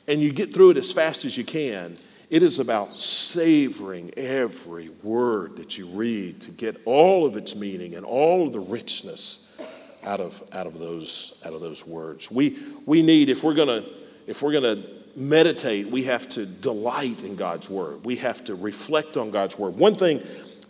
[0.07, 1.97] and you get through it as fast as you can.
[2.35, 7.95] It is about savoring every word that you read to get all of its meaning
[7.95, 9.57] and all of the richness
[10.03, 12.33] out of, out of, those, out of those words.
[12.33, 18.05] We, we need, if we're going to meditate, we have to delight in God's word.
[18.05, 19.77] We have to reflect on God's word.
[19.77, 20.21] One thing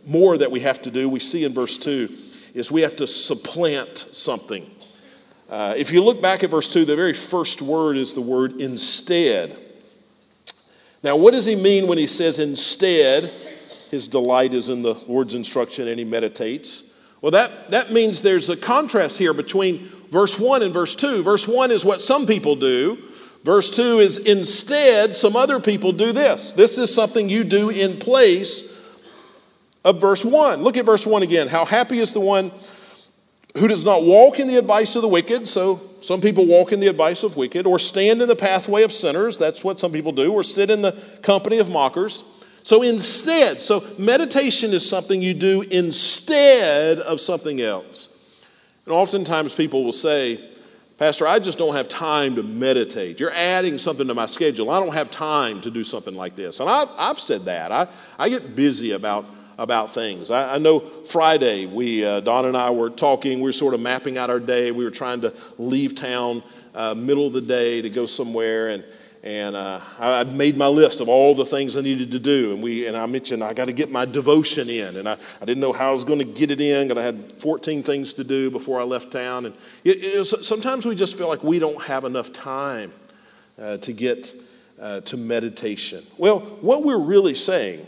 [0.07, 2.15] more that we have to do, we see in verse 2,
[2.53, 4.71] is we have to supplant something.
[5.49, 8.61] Uh, if you look back at verse 2, the very first word is the word
[8.61, 9.64] instead.
[11.05, 13.31] Now, what does he mean when he says instead?
[13.91, 16.95] His delight is in the Lord's instruction and he meditates.
[17.21, 21.23] Well, that, that means there's a contrast here between verse 1 and verse 2.
[21.23, 22.97] Verse 1 is what some people do,
[23.45, 26.53] verse 2 is instead, some other people do this.
[26.53, 28.75] This is something you do in place
[29.85, 30.63] of verse 1.
[30.63, 31.49] Look at verse 1 again.
[31.49, 32.51] How happy is the one
[33.57, 35.47] who does not walk in the advice of the wicked.
[35.47, 38.93] So some people walk in the advice of wicked, or stand in the pathway of
[38.93, 39.39] sinners.
[39.39, 42.25] That's what some people do, or sit in the company of mockers.
[42.63, 48.09] So instead, so meditation is something you do instead of something else.
[48.87, 50.51] And oftentimes people will say,
[50.97, 53.19] Pastor, I just don't have time to meditate.
[53.19, 54.71] You're adding something to my schedule.
[54.71, 56.61] I don't have time to do something like this.
[56.61, 57.73] And I've, I've said that.
[57.73, 57.89] I,
[58.19, 59.27] I get busy about
[59.59, 60.31] about things.
[60.31, 63.81] I, I know Friday, we, uh, Don and I were talking, we were sort of
[63.81, 64.71] mapping out our day.
[64.71, 66.43] We were trying to leave town
[66.75, 68.69] uh, middle of the day to go somewhere.
[68.69, 68.85] And,
[69.23, 72.53] and uh, I, I made my list of all the things I needed to do.
[72.53, 74.97] And, we, and I mentioned I got to get my devotion in.
[74.97, 77.07] And I, I didn't know how I was going to get it in because I
[77.07, 79.47] had 14 things to do before I left town.
[79.47, 82.93] And it, it was, sometimes we just feel like we don't have enough time
[83.59, 84.35] uh, to get
[84.81, 86.03] uh, to meditation.
[86.19, 87.87] Well, what we're really saying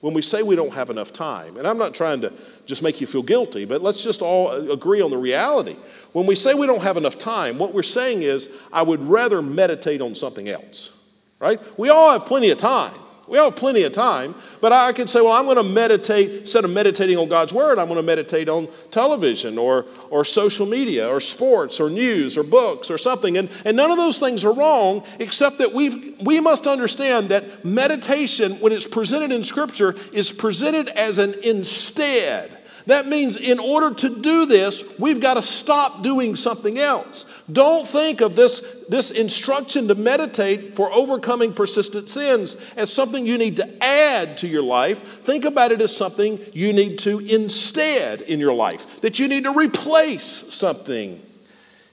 [0.00, 2.32] when we say we don't have enough time, and I'm not trying to
[2.64, 5.76] just make you feel guilty, but let's just all agree on the reality.
[6.12, 9.42] When we say we don't have enough time, what we're saying is, I would rather
[9.42, 10.96] meditate on something else,
[11.38, 11.60] right?
[11.78, 12.98] We all have plenty of time.
[13.30, 16.40] We all have plenty of time, but I can say, well, I'm going to meditate,
[16.40, 20.66] instead of meditating on God's Word, I'm going to meditate on television or, or social
[20.66, 23.38] media or sports or news or books or something.
[23.38, 27.64] And, and none of those things are wrong, except that we we must understand that
[27.64, 32.59] meditation, when it's presented in Scripture, is presented as an instead.
[32.90, 37.24] That means in order to do this, we've got to stop doing something else.
[37.50, 43.38] Don't think of this, this instruction to meditate for overcoming persistent sins as something you
[43.38, 45.22] need to add to your life.
[45.22, 49.44] Think about it as something you need to instead in your life, that you need
[49.44, 51.22] to replace something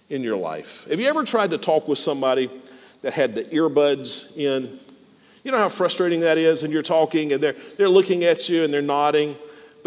[0.10, 0.88] in your life.
[0.90, 2.50] Have you ever tried to talk with somebody
[3.04, 4.80] that had the earbuds in?
[5.44, 8.64] You know how frustrating that is, and you're talking and they're, they're looking at you
[8.64, 9.36] and they're nodding.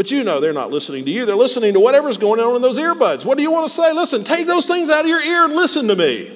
[0.01, 1.27] But you know they're not listening to you.
[1.27, 3.27] They're listening to whatever's going on in those earbuds.
[3.27, 3.93] What do you want to say?
[3.93, 6.35] Listen, take those things out of your ear and listen to me.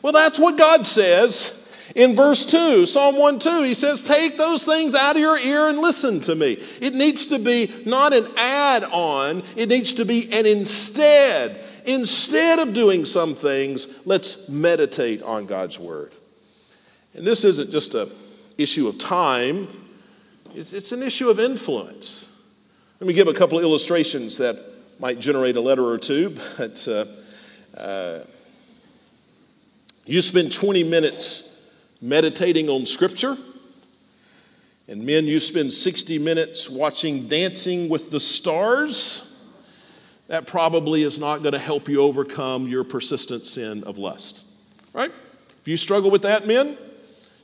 [0.00, 1.58] Well, that's what God says
[1.94, 3.64] in verse 2, Psalm 1 2.
[3.64, 6.52] He says, Take those things out of your ear and listen to me.
[6.80, 11.62] It needs to be not an add on, it needs to be an instead.
[11.84, 16.12] Instead of doing some things, let's meditate on God's word.
[17.12, 18.08] And this isn't just an
[18.56, 19.68] issue of time,
[20.54, 22.30] it's, it's an issue of influence.
[23.02, 24.56] Let me give a couple of illustrations that
[25.00, 27.04] might generate a letter or two, but uh,
[27.76, 28.20] uh,
[30.06, 31.68] you spend 20 minutes
[32.00, 33.36] meditating on Scripture,
[34.86, 39.50] and men, you spend 60 minutes watching Dancing with the Stars.
[40.28, 44.44] That probably is not going to help you overcome your persistent sin of lust,
[44.92, 45.10] right?
[45.60, 46.78] If you struggle with that, men,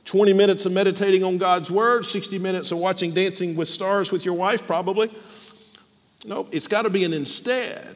[0.05, 4.23] 20 minutes of meditating on God's Word, 60 minutes of watching Dancing with Stars with
[4.23, 5.11] your wife, probably
[6.25, 7.95] Nope, it's got to be an instead.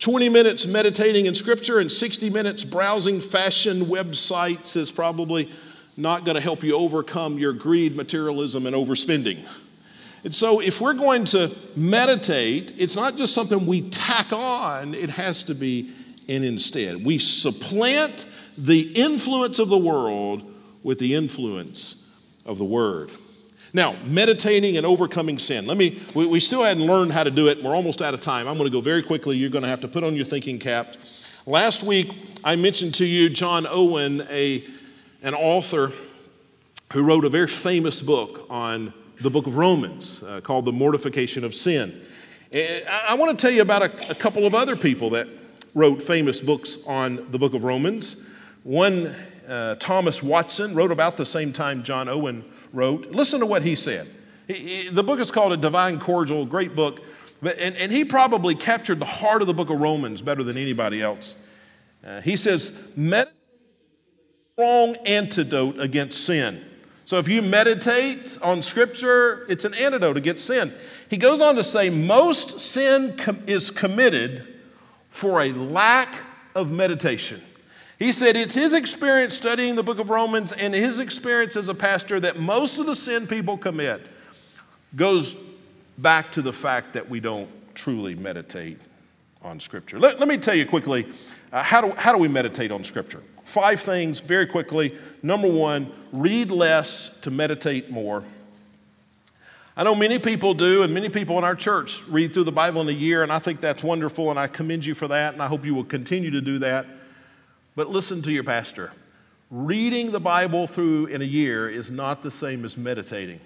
[0.00, 5.50] 20 minutes meditating in Scripture and 60 minutes browsing fashion websites is probably
[5.96, 9.44] not going to help you overcome your greed, materialism, and overspending.
[10.24, 15.10] And so, if we're going to meditate, it's not just something we tack on, it
[15.10, 15.92] has to be
[16.28, 17.04] an instead.
[17.04, 18.26] We supplant
[18.56, 20.42] the influence of the world
[20.82, 22.06] with the influence
[22.44, 23.10] of the Word.
[23.72, 25.66] Now, meditating and overcoming sin.
[25.66, 27.62] Let me, we, we still hadn't learned how to do it.
[27.62, 28.48] We're almost out of time.
[28.48, 29.36] I'm going to go very quickly.
[29.36, 30.94] You're going to have to put on your thinking cap.
[31.46, 32.10] Last week,
[32.44, 34.64] I mentioned to you John Owen, a,
[35.22, 35.92] an author
[36.92, 41.44] who wrote a very famous book on the book of Romans uh, called The Mortification
[41.44, 42.00] of Sin.
[42.52, 45.28] I, I want to tell you about a, a couple of other people that
[45.74, 48.16] wrote famous books on the book of Romans.
[48.62, 49.14] One,
[49.46, 53.10] uh, Thomas Watson, wrote about the same time John Owen wrote.
[53.10, 54.08] Listen to what he said.
[54.46, 57.00] He, he, the book is called A Divine Cordial, great book.
[57.40, 60.56] But, and, and he probably captured the heart of the book of Romans better than
[60.56, 61.34] anybody else.
[62.04, 63.34] Uh, he says, meditate
[64.54, 66.64] strong antidote against sin.
[67.04, 70.72] So if you meditate on Scripture, it's an antidote against sin.
[71.08, 74.46] He goes on to say, most sin com- is committed
[75.08, 76.08] for a lack
[76.56, 77.40] of meditation.
[77.98, 81.74] He said it's his experience studying the book of Romans and his experience as a
[81.74, 84.06] pastor that most of the sin people commit
[84.94, 85.36] goes
[85.98, 88.78] back to the fact that we don't truly meditate
[89.42, 89.98] on Scripture.
[89.98, 91.06] Let, let me tell you quickly
[91.52, 93.22] uh, how, do, how do we meditate on Scripture?
[93.42, 94.96] Five things very quickly.
[95.22, 98.22] Number one, read less to meditate more.
[99.76, 102.80] I know many people do, and many people in our church read through the Bible
[102.80, 105.42] in a year, and I think that's wonderful, and I commend you for that, and
[105.42, 106.86] I hope you will continue to do that.
[107.78, 108.90] But listen to your pastor.
[109.52, 113.38] Reading the Bible through in a year is not the same as meditating.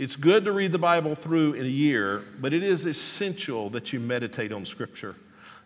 [0.00, 3.92] It's good to read the Bible through in a year, but it is essential that
[3.92, 5.14] you meditate on Scripture.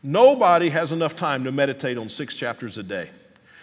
[0.03, 3.09] Nobody has enough time to meditate on six chapters a day.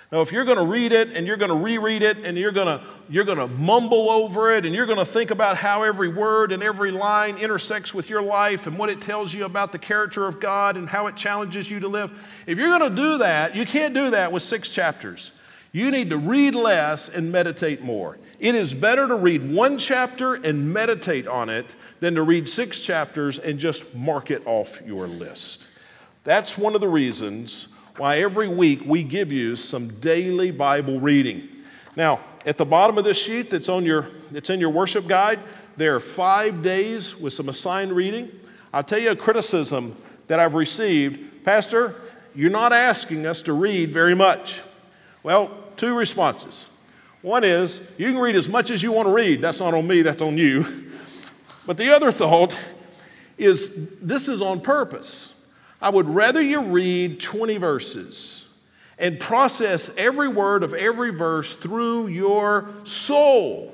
[0.09, 2.53] Now, if you're going to read it and you're going to reread it and you're
[2.53, 5.83] going to, you're going to mumble over it and you're going to think about how
[5.83, 9.73] every word and every line intersects with your life and what it tells you about
[9.73, 12.13] the character of God and how it challenges you to live,
[12.45, 15.33] if you're going to do that, you can't do that with six chapters.
[15.73, 18.17] You need to read less and meditate more.
[18.39, 22.79] It is better to read one chapter and meditate on it than to read six
[22.79, 25.67] chapters and just mark it off your list.
[26.23, 27.67] That's one of the reasons
[27.97, 31.47] why every week we give you some daily Bible reading.
[31.95, 35.39] Now, at the bottom of this sheet that's on your that's in your worship guide,
[35.77, 38.31] there are 5 days with some assigned reading.
[38.73, 39.95] I'll tell you a criticism
[40.27, 41.95] that I've received, Pastor,
[42.35, 44.61] you're not asking us to read very much.
[45.23, 46.65] Well, two responses.
[47.21, 49.41] One is, you can read as much as you want to read.
[49.41, 50.83] That's not on me, that's on you.
[51.65, 52.57] But the other thought
[53.37, 55.36] is this is on purpose.
[55.81, 58.45] I would rather you read 20 verses
[58.97, 63.73] and process every word of every verse through your soul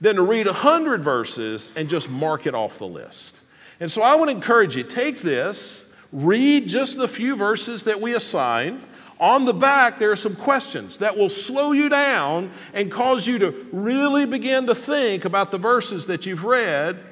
[0.00, 3.40] than to read 100 verses and just mark it off the list.
[3.80, 8.14] And so I would encourage you take this, read just the few verses that we
[8.14, 8.80] assign.
[9.18, 13.38] On the back, there are some questions that will slow you down and cause you
[13.38, 17.02] to really begin to think about the verses that you've read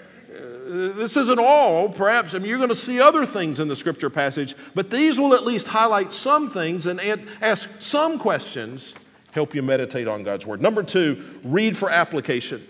[0.74, 2.34] this isn't all, perhaps.
[2.34, 5.34] I mean, you're going to see other things in the scripture passage, but these will
[5.34, 7.00] at least highlight some things and
[7.40, 8.94] ask some questions,
[9.32, 10.60] help you meditate on God's word.
[10.60, 12.66] Number two, read for application.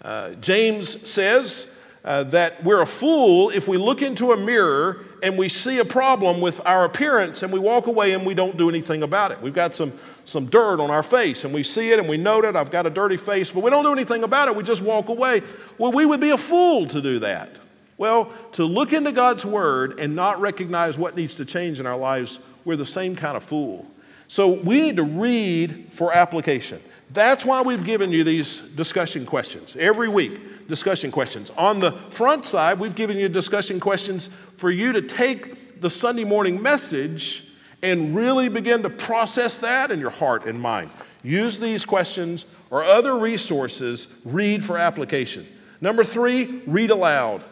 [0.00, 5.38] Uh, James says uh, that we're a fool if we look into a mirror and
[5.38, 8.68] we see a problem with our appearance and we walk away and we don't do
[8.68, 9.40] anything about it.
[9.40, 9.92] We've got some,
[10.24, 12.56] some dirt on our face and we see it and we note it.
[12.56, 14.56] I've got a dirty face, but we don't do anything about it.
[14.56, 15.42] We just walk away.
[15.78, 17.50] Well, we would be a fool to do that.
[17.98, 21.96] Well, to look into God's word and not recognize what needs to change in our
[21.96, 23.86] lives, we're the same kind of fool.
[24.28, 26.80] So we need to read for application.
[27.10, 30.66] That's why we've given you these discussion questions every week.
[30.68, 31.50] Discussion questions.
[31.50, 36.24] On the front side, we've given you discussion questions for you to take the Sunday
[36.24, 37.51] morning message
[37.82, 40.90] and really begin to process that in your heart and mind.
[41.22, 45.46] Use these questions or other resources, read for application.
[45.80, 47.42] Number three, read aloud.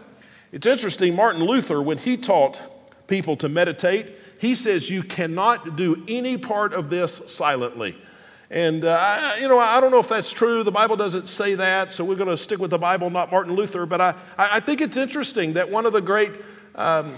[0.52, 2.60] It's interesting, Martin Luther, when he taught
[3.06, 7.96] people to meditate, he says you cannot do any part of this silently.
[8.50, 10.64] And, uh, I, you know, I don't know if that's true.
[10.64, 13.54] The Bible doesn't say that, so we're going to stick with the Bible, not Martin
[13.54, 13.86] Luther.
[13.86, 16.32] But I, I think it's interesting that one of the great.
[16.74, 17.14] Um,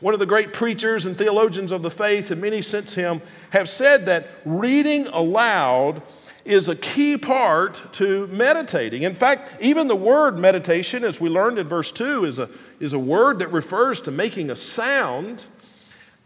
[0.00, 3.20] one of the great preachers and theologians of the faith, and many since him,
[3.50, 6.02] have said that reading aloud
[6.44, 9.02] is a key part to meditating.
[9.02, 12.48] In fact, even the word meditation, as we learned in verse 2, is a,
[12.80, 15.44] is a word that refers to making a sound.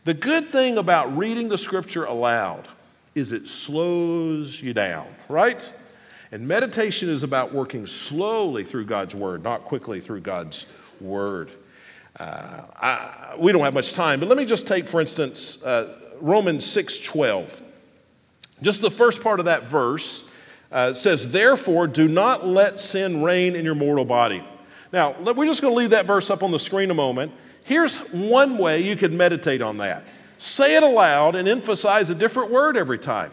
[0.05, 2.69] The good thing about reading the scripture aloud
[3.15, 5.69] is it slows you down, right?
[6.31, 10.67] And meditation is about working slowly through God's word, not quickly through God's
[11.01, 11.51] word.
[12.19, 15.89] Uh, I, we don't have much time, but let me just take, for instance, uh,
[16.21, 17.61] Romans 6:12.
[18.63, 20.29] Just the first part of that verse
[20.71, 24.43] uh, says, "Therefore, do not let sin reign in your mortal body."
[24.93, 27.33] Now, we're just going to leave that verse up on the screen a moment.
[27.65, 30.05] Here's one way you could meditate on that.
[30.39, 33.31] Say it aloud and emphasize a different word every time.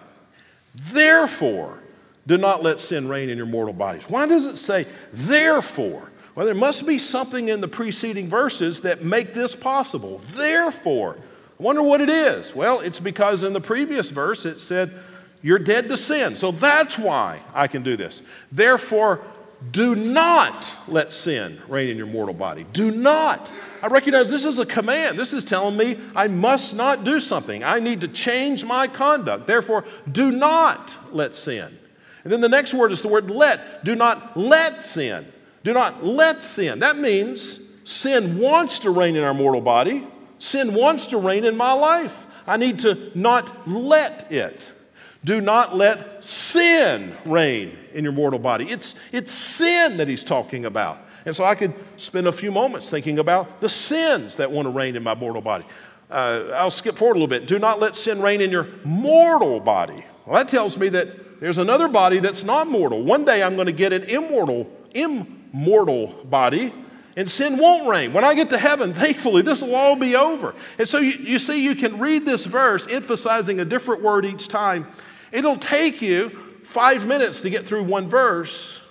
[0.75, 1.79] Therefore,
[2.27, 4.03] do not let sin reign in your mortal bodies.
[4.07, 6.11] Why does it say therefore?
[6.35, 10.19] Well, there must be something in the preceding verses that make this possible.
[10.19, 11.17] Therefore,
[11.59, 12.55] I wonder what it is.
[12.55, 14.93] Well, it's because in the previous verse it said,
[15.41, 16.35] You're dead to sin.
[16.35, 18.21] So that's why I can do this.
[18.51, 19.21] Therefore,
[19.71, 22.65] do not let sin reign in your mortal body.
[22.71, 23.51] Do not.
[23.83, 25.19] I recognize this is a command.
[25.19, 27.63] This is telling me I must not do something.
[27.63, 29.47] I need to change my conduct.
[29.47, 31.77] Therefore, do not let sin.
[32.23, 33.83] And then the next word is the word let.
[33.83, 35.25] Do not let sin.
[35.63, 36.79] Do not let sin.
[36.79, 40.05] That means sin wants to reign in our mortal body,
[40.37, 42.27] sin wants to reign in my life.
[42.47, 44.69] I need to not let it.
[45.23, 48.69] Do not let sin reign in your mortal body.
[48.69, 50.99] It's, it's sin that he's talking about.
[51.25, 54.69] And so I could spend a few moments thinking about the sins that want to
[54.71, 55.65] reign in my mortal body.
[56.09, 57.45] Uh, I'll skip forward a little bit.
[57.45, 60.05] Do not let sin reign in your mortal body.
[60.25, 63.03] Well, that tells me that there's another body that's not mortal.
[63.03, 66.73] One day I'm going to get an immortal, immortal body,
[67.15, 68.13] and sin won't reign.
[68.13, 70.55] When I get to heaven, thankfully, this will all be over.
[70.77, 74.47] And so you, you see, you can read this verse emphasizing a different word each
[74.47, 74.87] time
[75.31, 76.29] It'll take you
[76.63, 78.81] five minutes to get through one verse,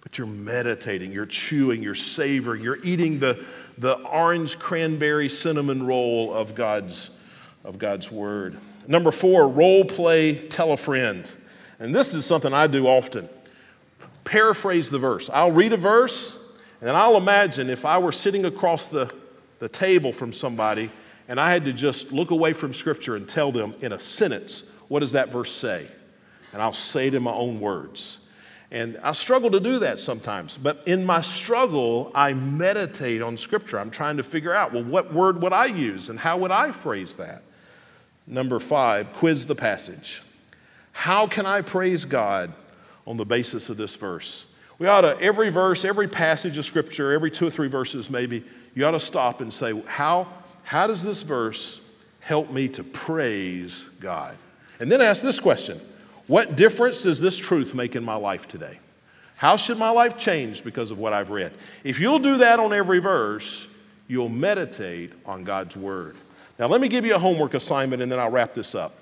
[0.00, 3.44] but you're meditating, you're chewing, you're savoring, you're eating the,
[3.78, 7.10] the orange cranberry cinnamon roll of God's,
[7.64, 8.56] of God's word.
[8.86, 11.30] Number four, role play, tell a friend.
[11.78, 13.28] And this is something I do often.
[14.32, 15.28] Paraphrase the verse.
[15.28, 16.42] I'll read a verse,
[16.80, 19.12] and then I'll imagine if I were sitting across the,
[19.58, 20.90] the table from somebody
[21.28, 24.62] and I had to just look away from Scripture and tell them in a sentence
[24.88, 25.86] what does that verse say?
[26.54, 28.20] And I'll say it in my own words.
[28.70, 30.56] And I struggle to do that sometimes.
[30.56, 33.78] But in my struggle, I meditate on Scripture.
[33.78, 36.72] I'm trying to figure out, well, what word would I use and how would I
[36.72, 37.42] phrase that?
[38.26, 40.22] Number five, quiz the passage.
[40.92, 42.54] How can I praise God
[43.06, 44.46] on the basis of this verse?
[44.78, 48.44] We ought to, every verse, every passage of Scripture, every two or three verses maybe,
[48.74, 50.26] you ought to stop and say, how,
[50.64, 51.80] how does this verse
[52.20, 54.36] help me to praise God?
[54.80, 55.80] And then ask this question
[56.26, 58.78] What difference does this truth make in my life today?
[59.36, 61.52] How should my life change because of what I've read?
[61.84, 63.68] If you'll do that on every verse,
[64.08, 66.16] you'll meditate on God's word.
[66.58, 68.94] Now, let me give you a homework assignment and then I'll wrap this up.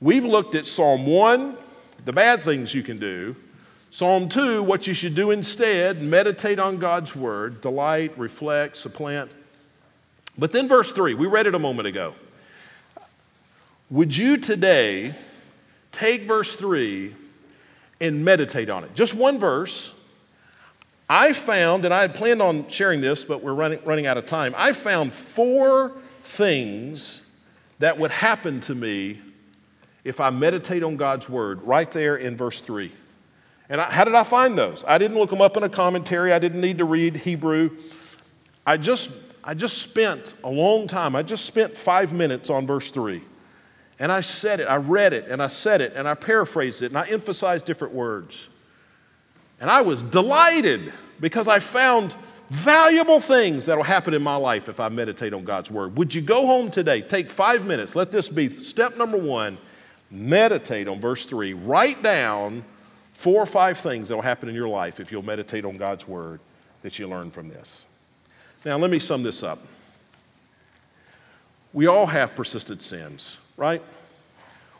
[0.00, 1.56] We've looked at Psalm 1,
[2.04, 3.36] the bad things you can do.
[3.90, 9.30] Psalm 2, what you should do instead, meditate on God's word, delight, reflect, supplant.
[10.38, 12.14] But then, verse 3, we read it a moment ago.
[13.90, 15.14] Would you today
[15.90, 17.14] take verse 3
[18.00, 18.94] and meditate on it?
[18.94, 19.92] Just one verse.
[21.10, 24.24] I found, and I had planned on sharing this, but we're running, running out of
[24.24, 24.54] time.
[24.56, 25.92] I found four
[26.22, 27.26] things
[27.80, 29.20] that would happen to me
[30.04, 32.90] if I meditate on God's word right there in verse 3.
[33.68, 34.84] And I, how did I find those?
[34.86, 36.32] I didn't look them up in a commentary.
[36.32, 37.70] I didn't need to read Hebrew.
[38.66, 39.10] I just,
[39.42, 41.16] I just spent a long time.
[41.16, 43.22] I just spent five minutes on verse 3.
[43.98, 46.86] And I said it, I read it, and I said it, and I paraphrased it,
[46.86, 48.48] and I emphasized different words.
[49.60, 52.16] And I was delighted because I found
[52.50, 55.96] valuable things that will happen in my life if I meditate on God's word.
[55.96, 57.00] Would you go home today?
[57.00, 57.94] Take five minutes.
[57.94, 59.56] Let this be step number one
[60.12, 61.54] meditate on verse three.
[61.54, 62.64] Write down
[63.14, 66.06] four or five things that will happen in your life if you'll meditate on God's
[66.06, 66.40] word
[66.82, 67.86] that you learn from this.
[68.64, 69.58] Now, let me sum this up.
[71.72, 73.82] We all have persistent sins, right?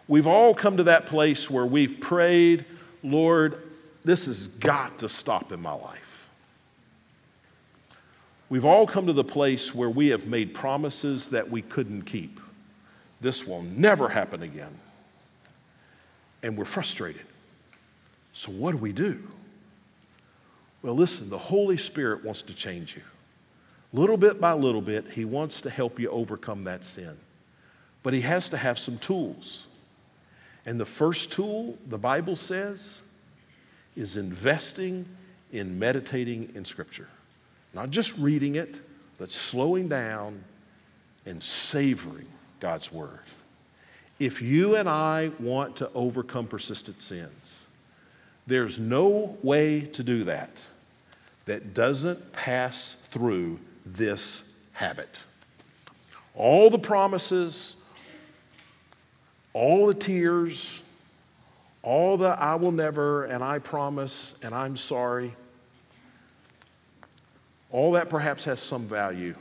[0.07, 2.64] We've all come to that place where we've prayed,
[3.03, 3.57] Lord,
[4.05, 6.28] this has got to stop in my life.
[8.51, 12.39] We've all come to the place where we have made promises that we couldn't keep.
[13.20, 14.78] This will never happen again.
[16.43, 17.22] And we're frustrated.
[18.32, 19.22] So, what do we do?
[20.82, 23.03] Well, listen, the Holy Spirit wants to change you.
[23.93, 27.16] Little bit by little bit, He wants to help you overcome that sin.
[28.03, 29.66] But He has to have some tools.
[30.66, 33.03] And the first tool, the Bible says,
[33.97, 35.07] is investing
[35.53, 37.09] in meditating in Scripture.
[37.74, 38.80] Not just reading it,
[39.18, 40.43] but slowing down
[41.26, 42.26] and savoring
[42.61, 43.20] God's Word.
[44.18, 47.66] If you and I want to overcome persistent sins,
[48.46, 50.66] there's no way to do that
[51.46, 55.24] that doesn't pass through this habit.
[56.34, 57.76] All the promises,
[59.52, 60.82] all the tears,
[61.82, 65.34] all the I will never and I promise and I'm sorry,
[67.70, 69.34] all that perhaps has some value.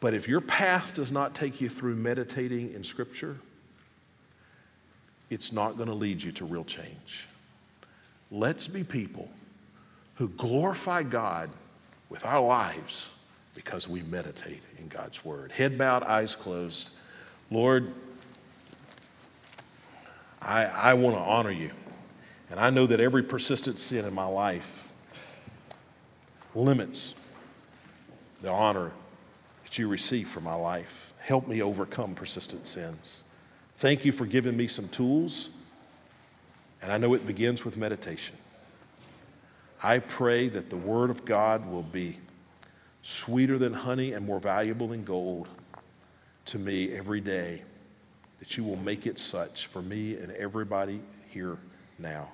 [0.00, 3.36] But if your path does not take you through meditating in Scripture,
[5.28, 7.28] it's not going to lead you to real change.
[8.30, 9.30] Let's be people
[10.16, 11.50] who glorify God
[12.08, 13.08] with our lives
[13.54, 15.52] because we meditate in God's Word.
[15.52, 16.90] Head bowed, eyes closed.
[17.50, 17.92] Lord,
[20.40, 21.70] I, I want to honor you.
[22.50, 24.90] And I know that every persistent sin in my life
[26.54, 27.14] limits
[28.42, 28.92] the honor
[29.70, 31.14] that you receive for my life.
[31.20, 33.22] Help me overcome persistent sins.
[33.76, 35.56] Thank you for giving me some tools.
[36.82, 38.34] And I know it begins with meditation.
[39.80, 42.18] I pray that the Word of God will be
[43.02, 45.46] sweeter than honey and more valuable than gold
[46.46, 47.62] to me every day
[48.40, 51.58] that you will make it such for me and everybody here
[51.96, 52.28] now.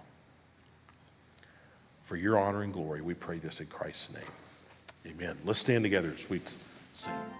[2.05, 5.13] For your honor and glory, we pray this in Christ's name.
[5.15, 5.37] Amen.
[5.45, 6.41] Let's stand together as we
[6.97, 7.37] sing.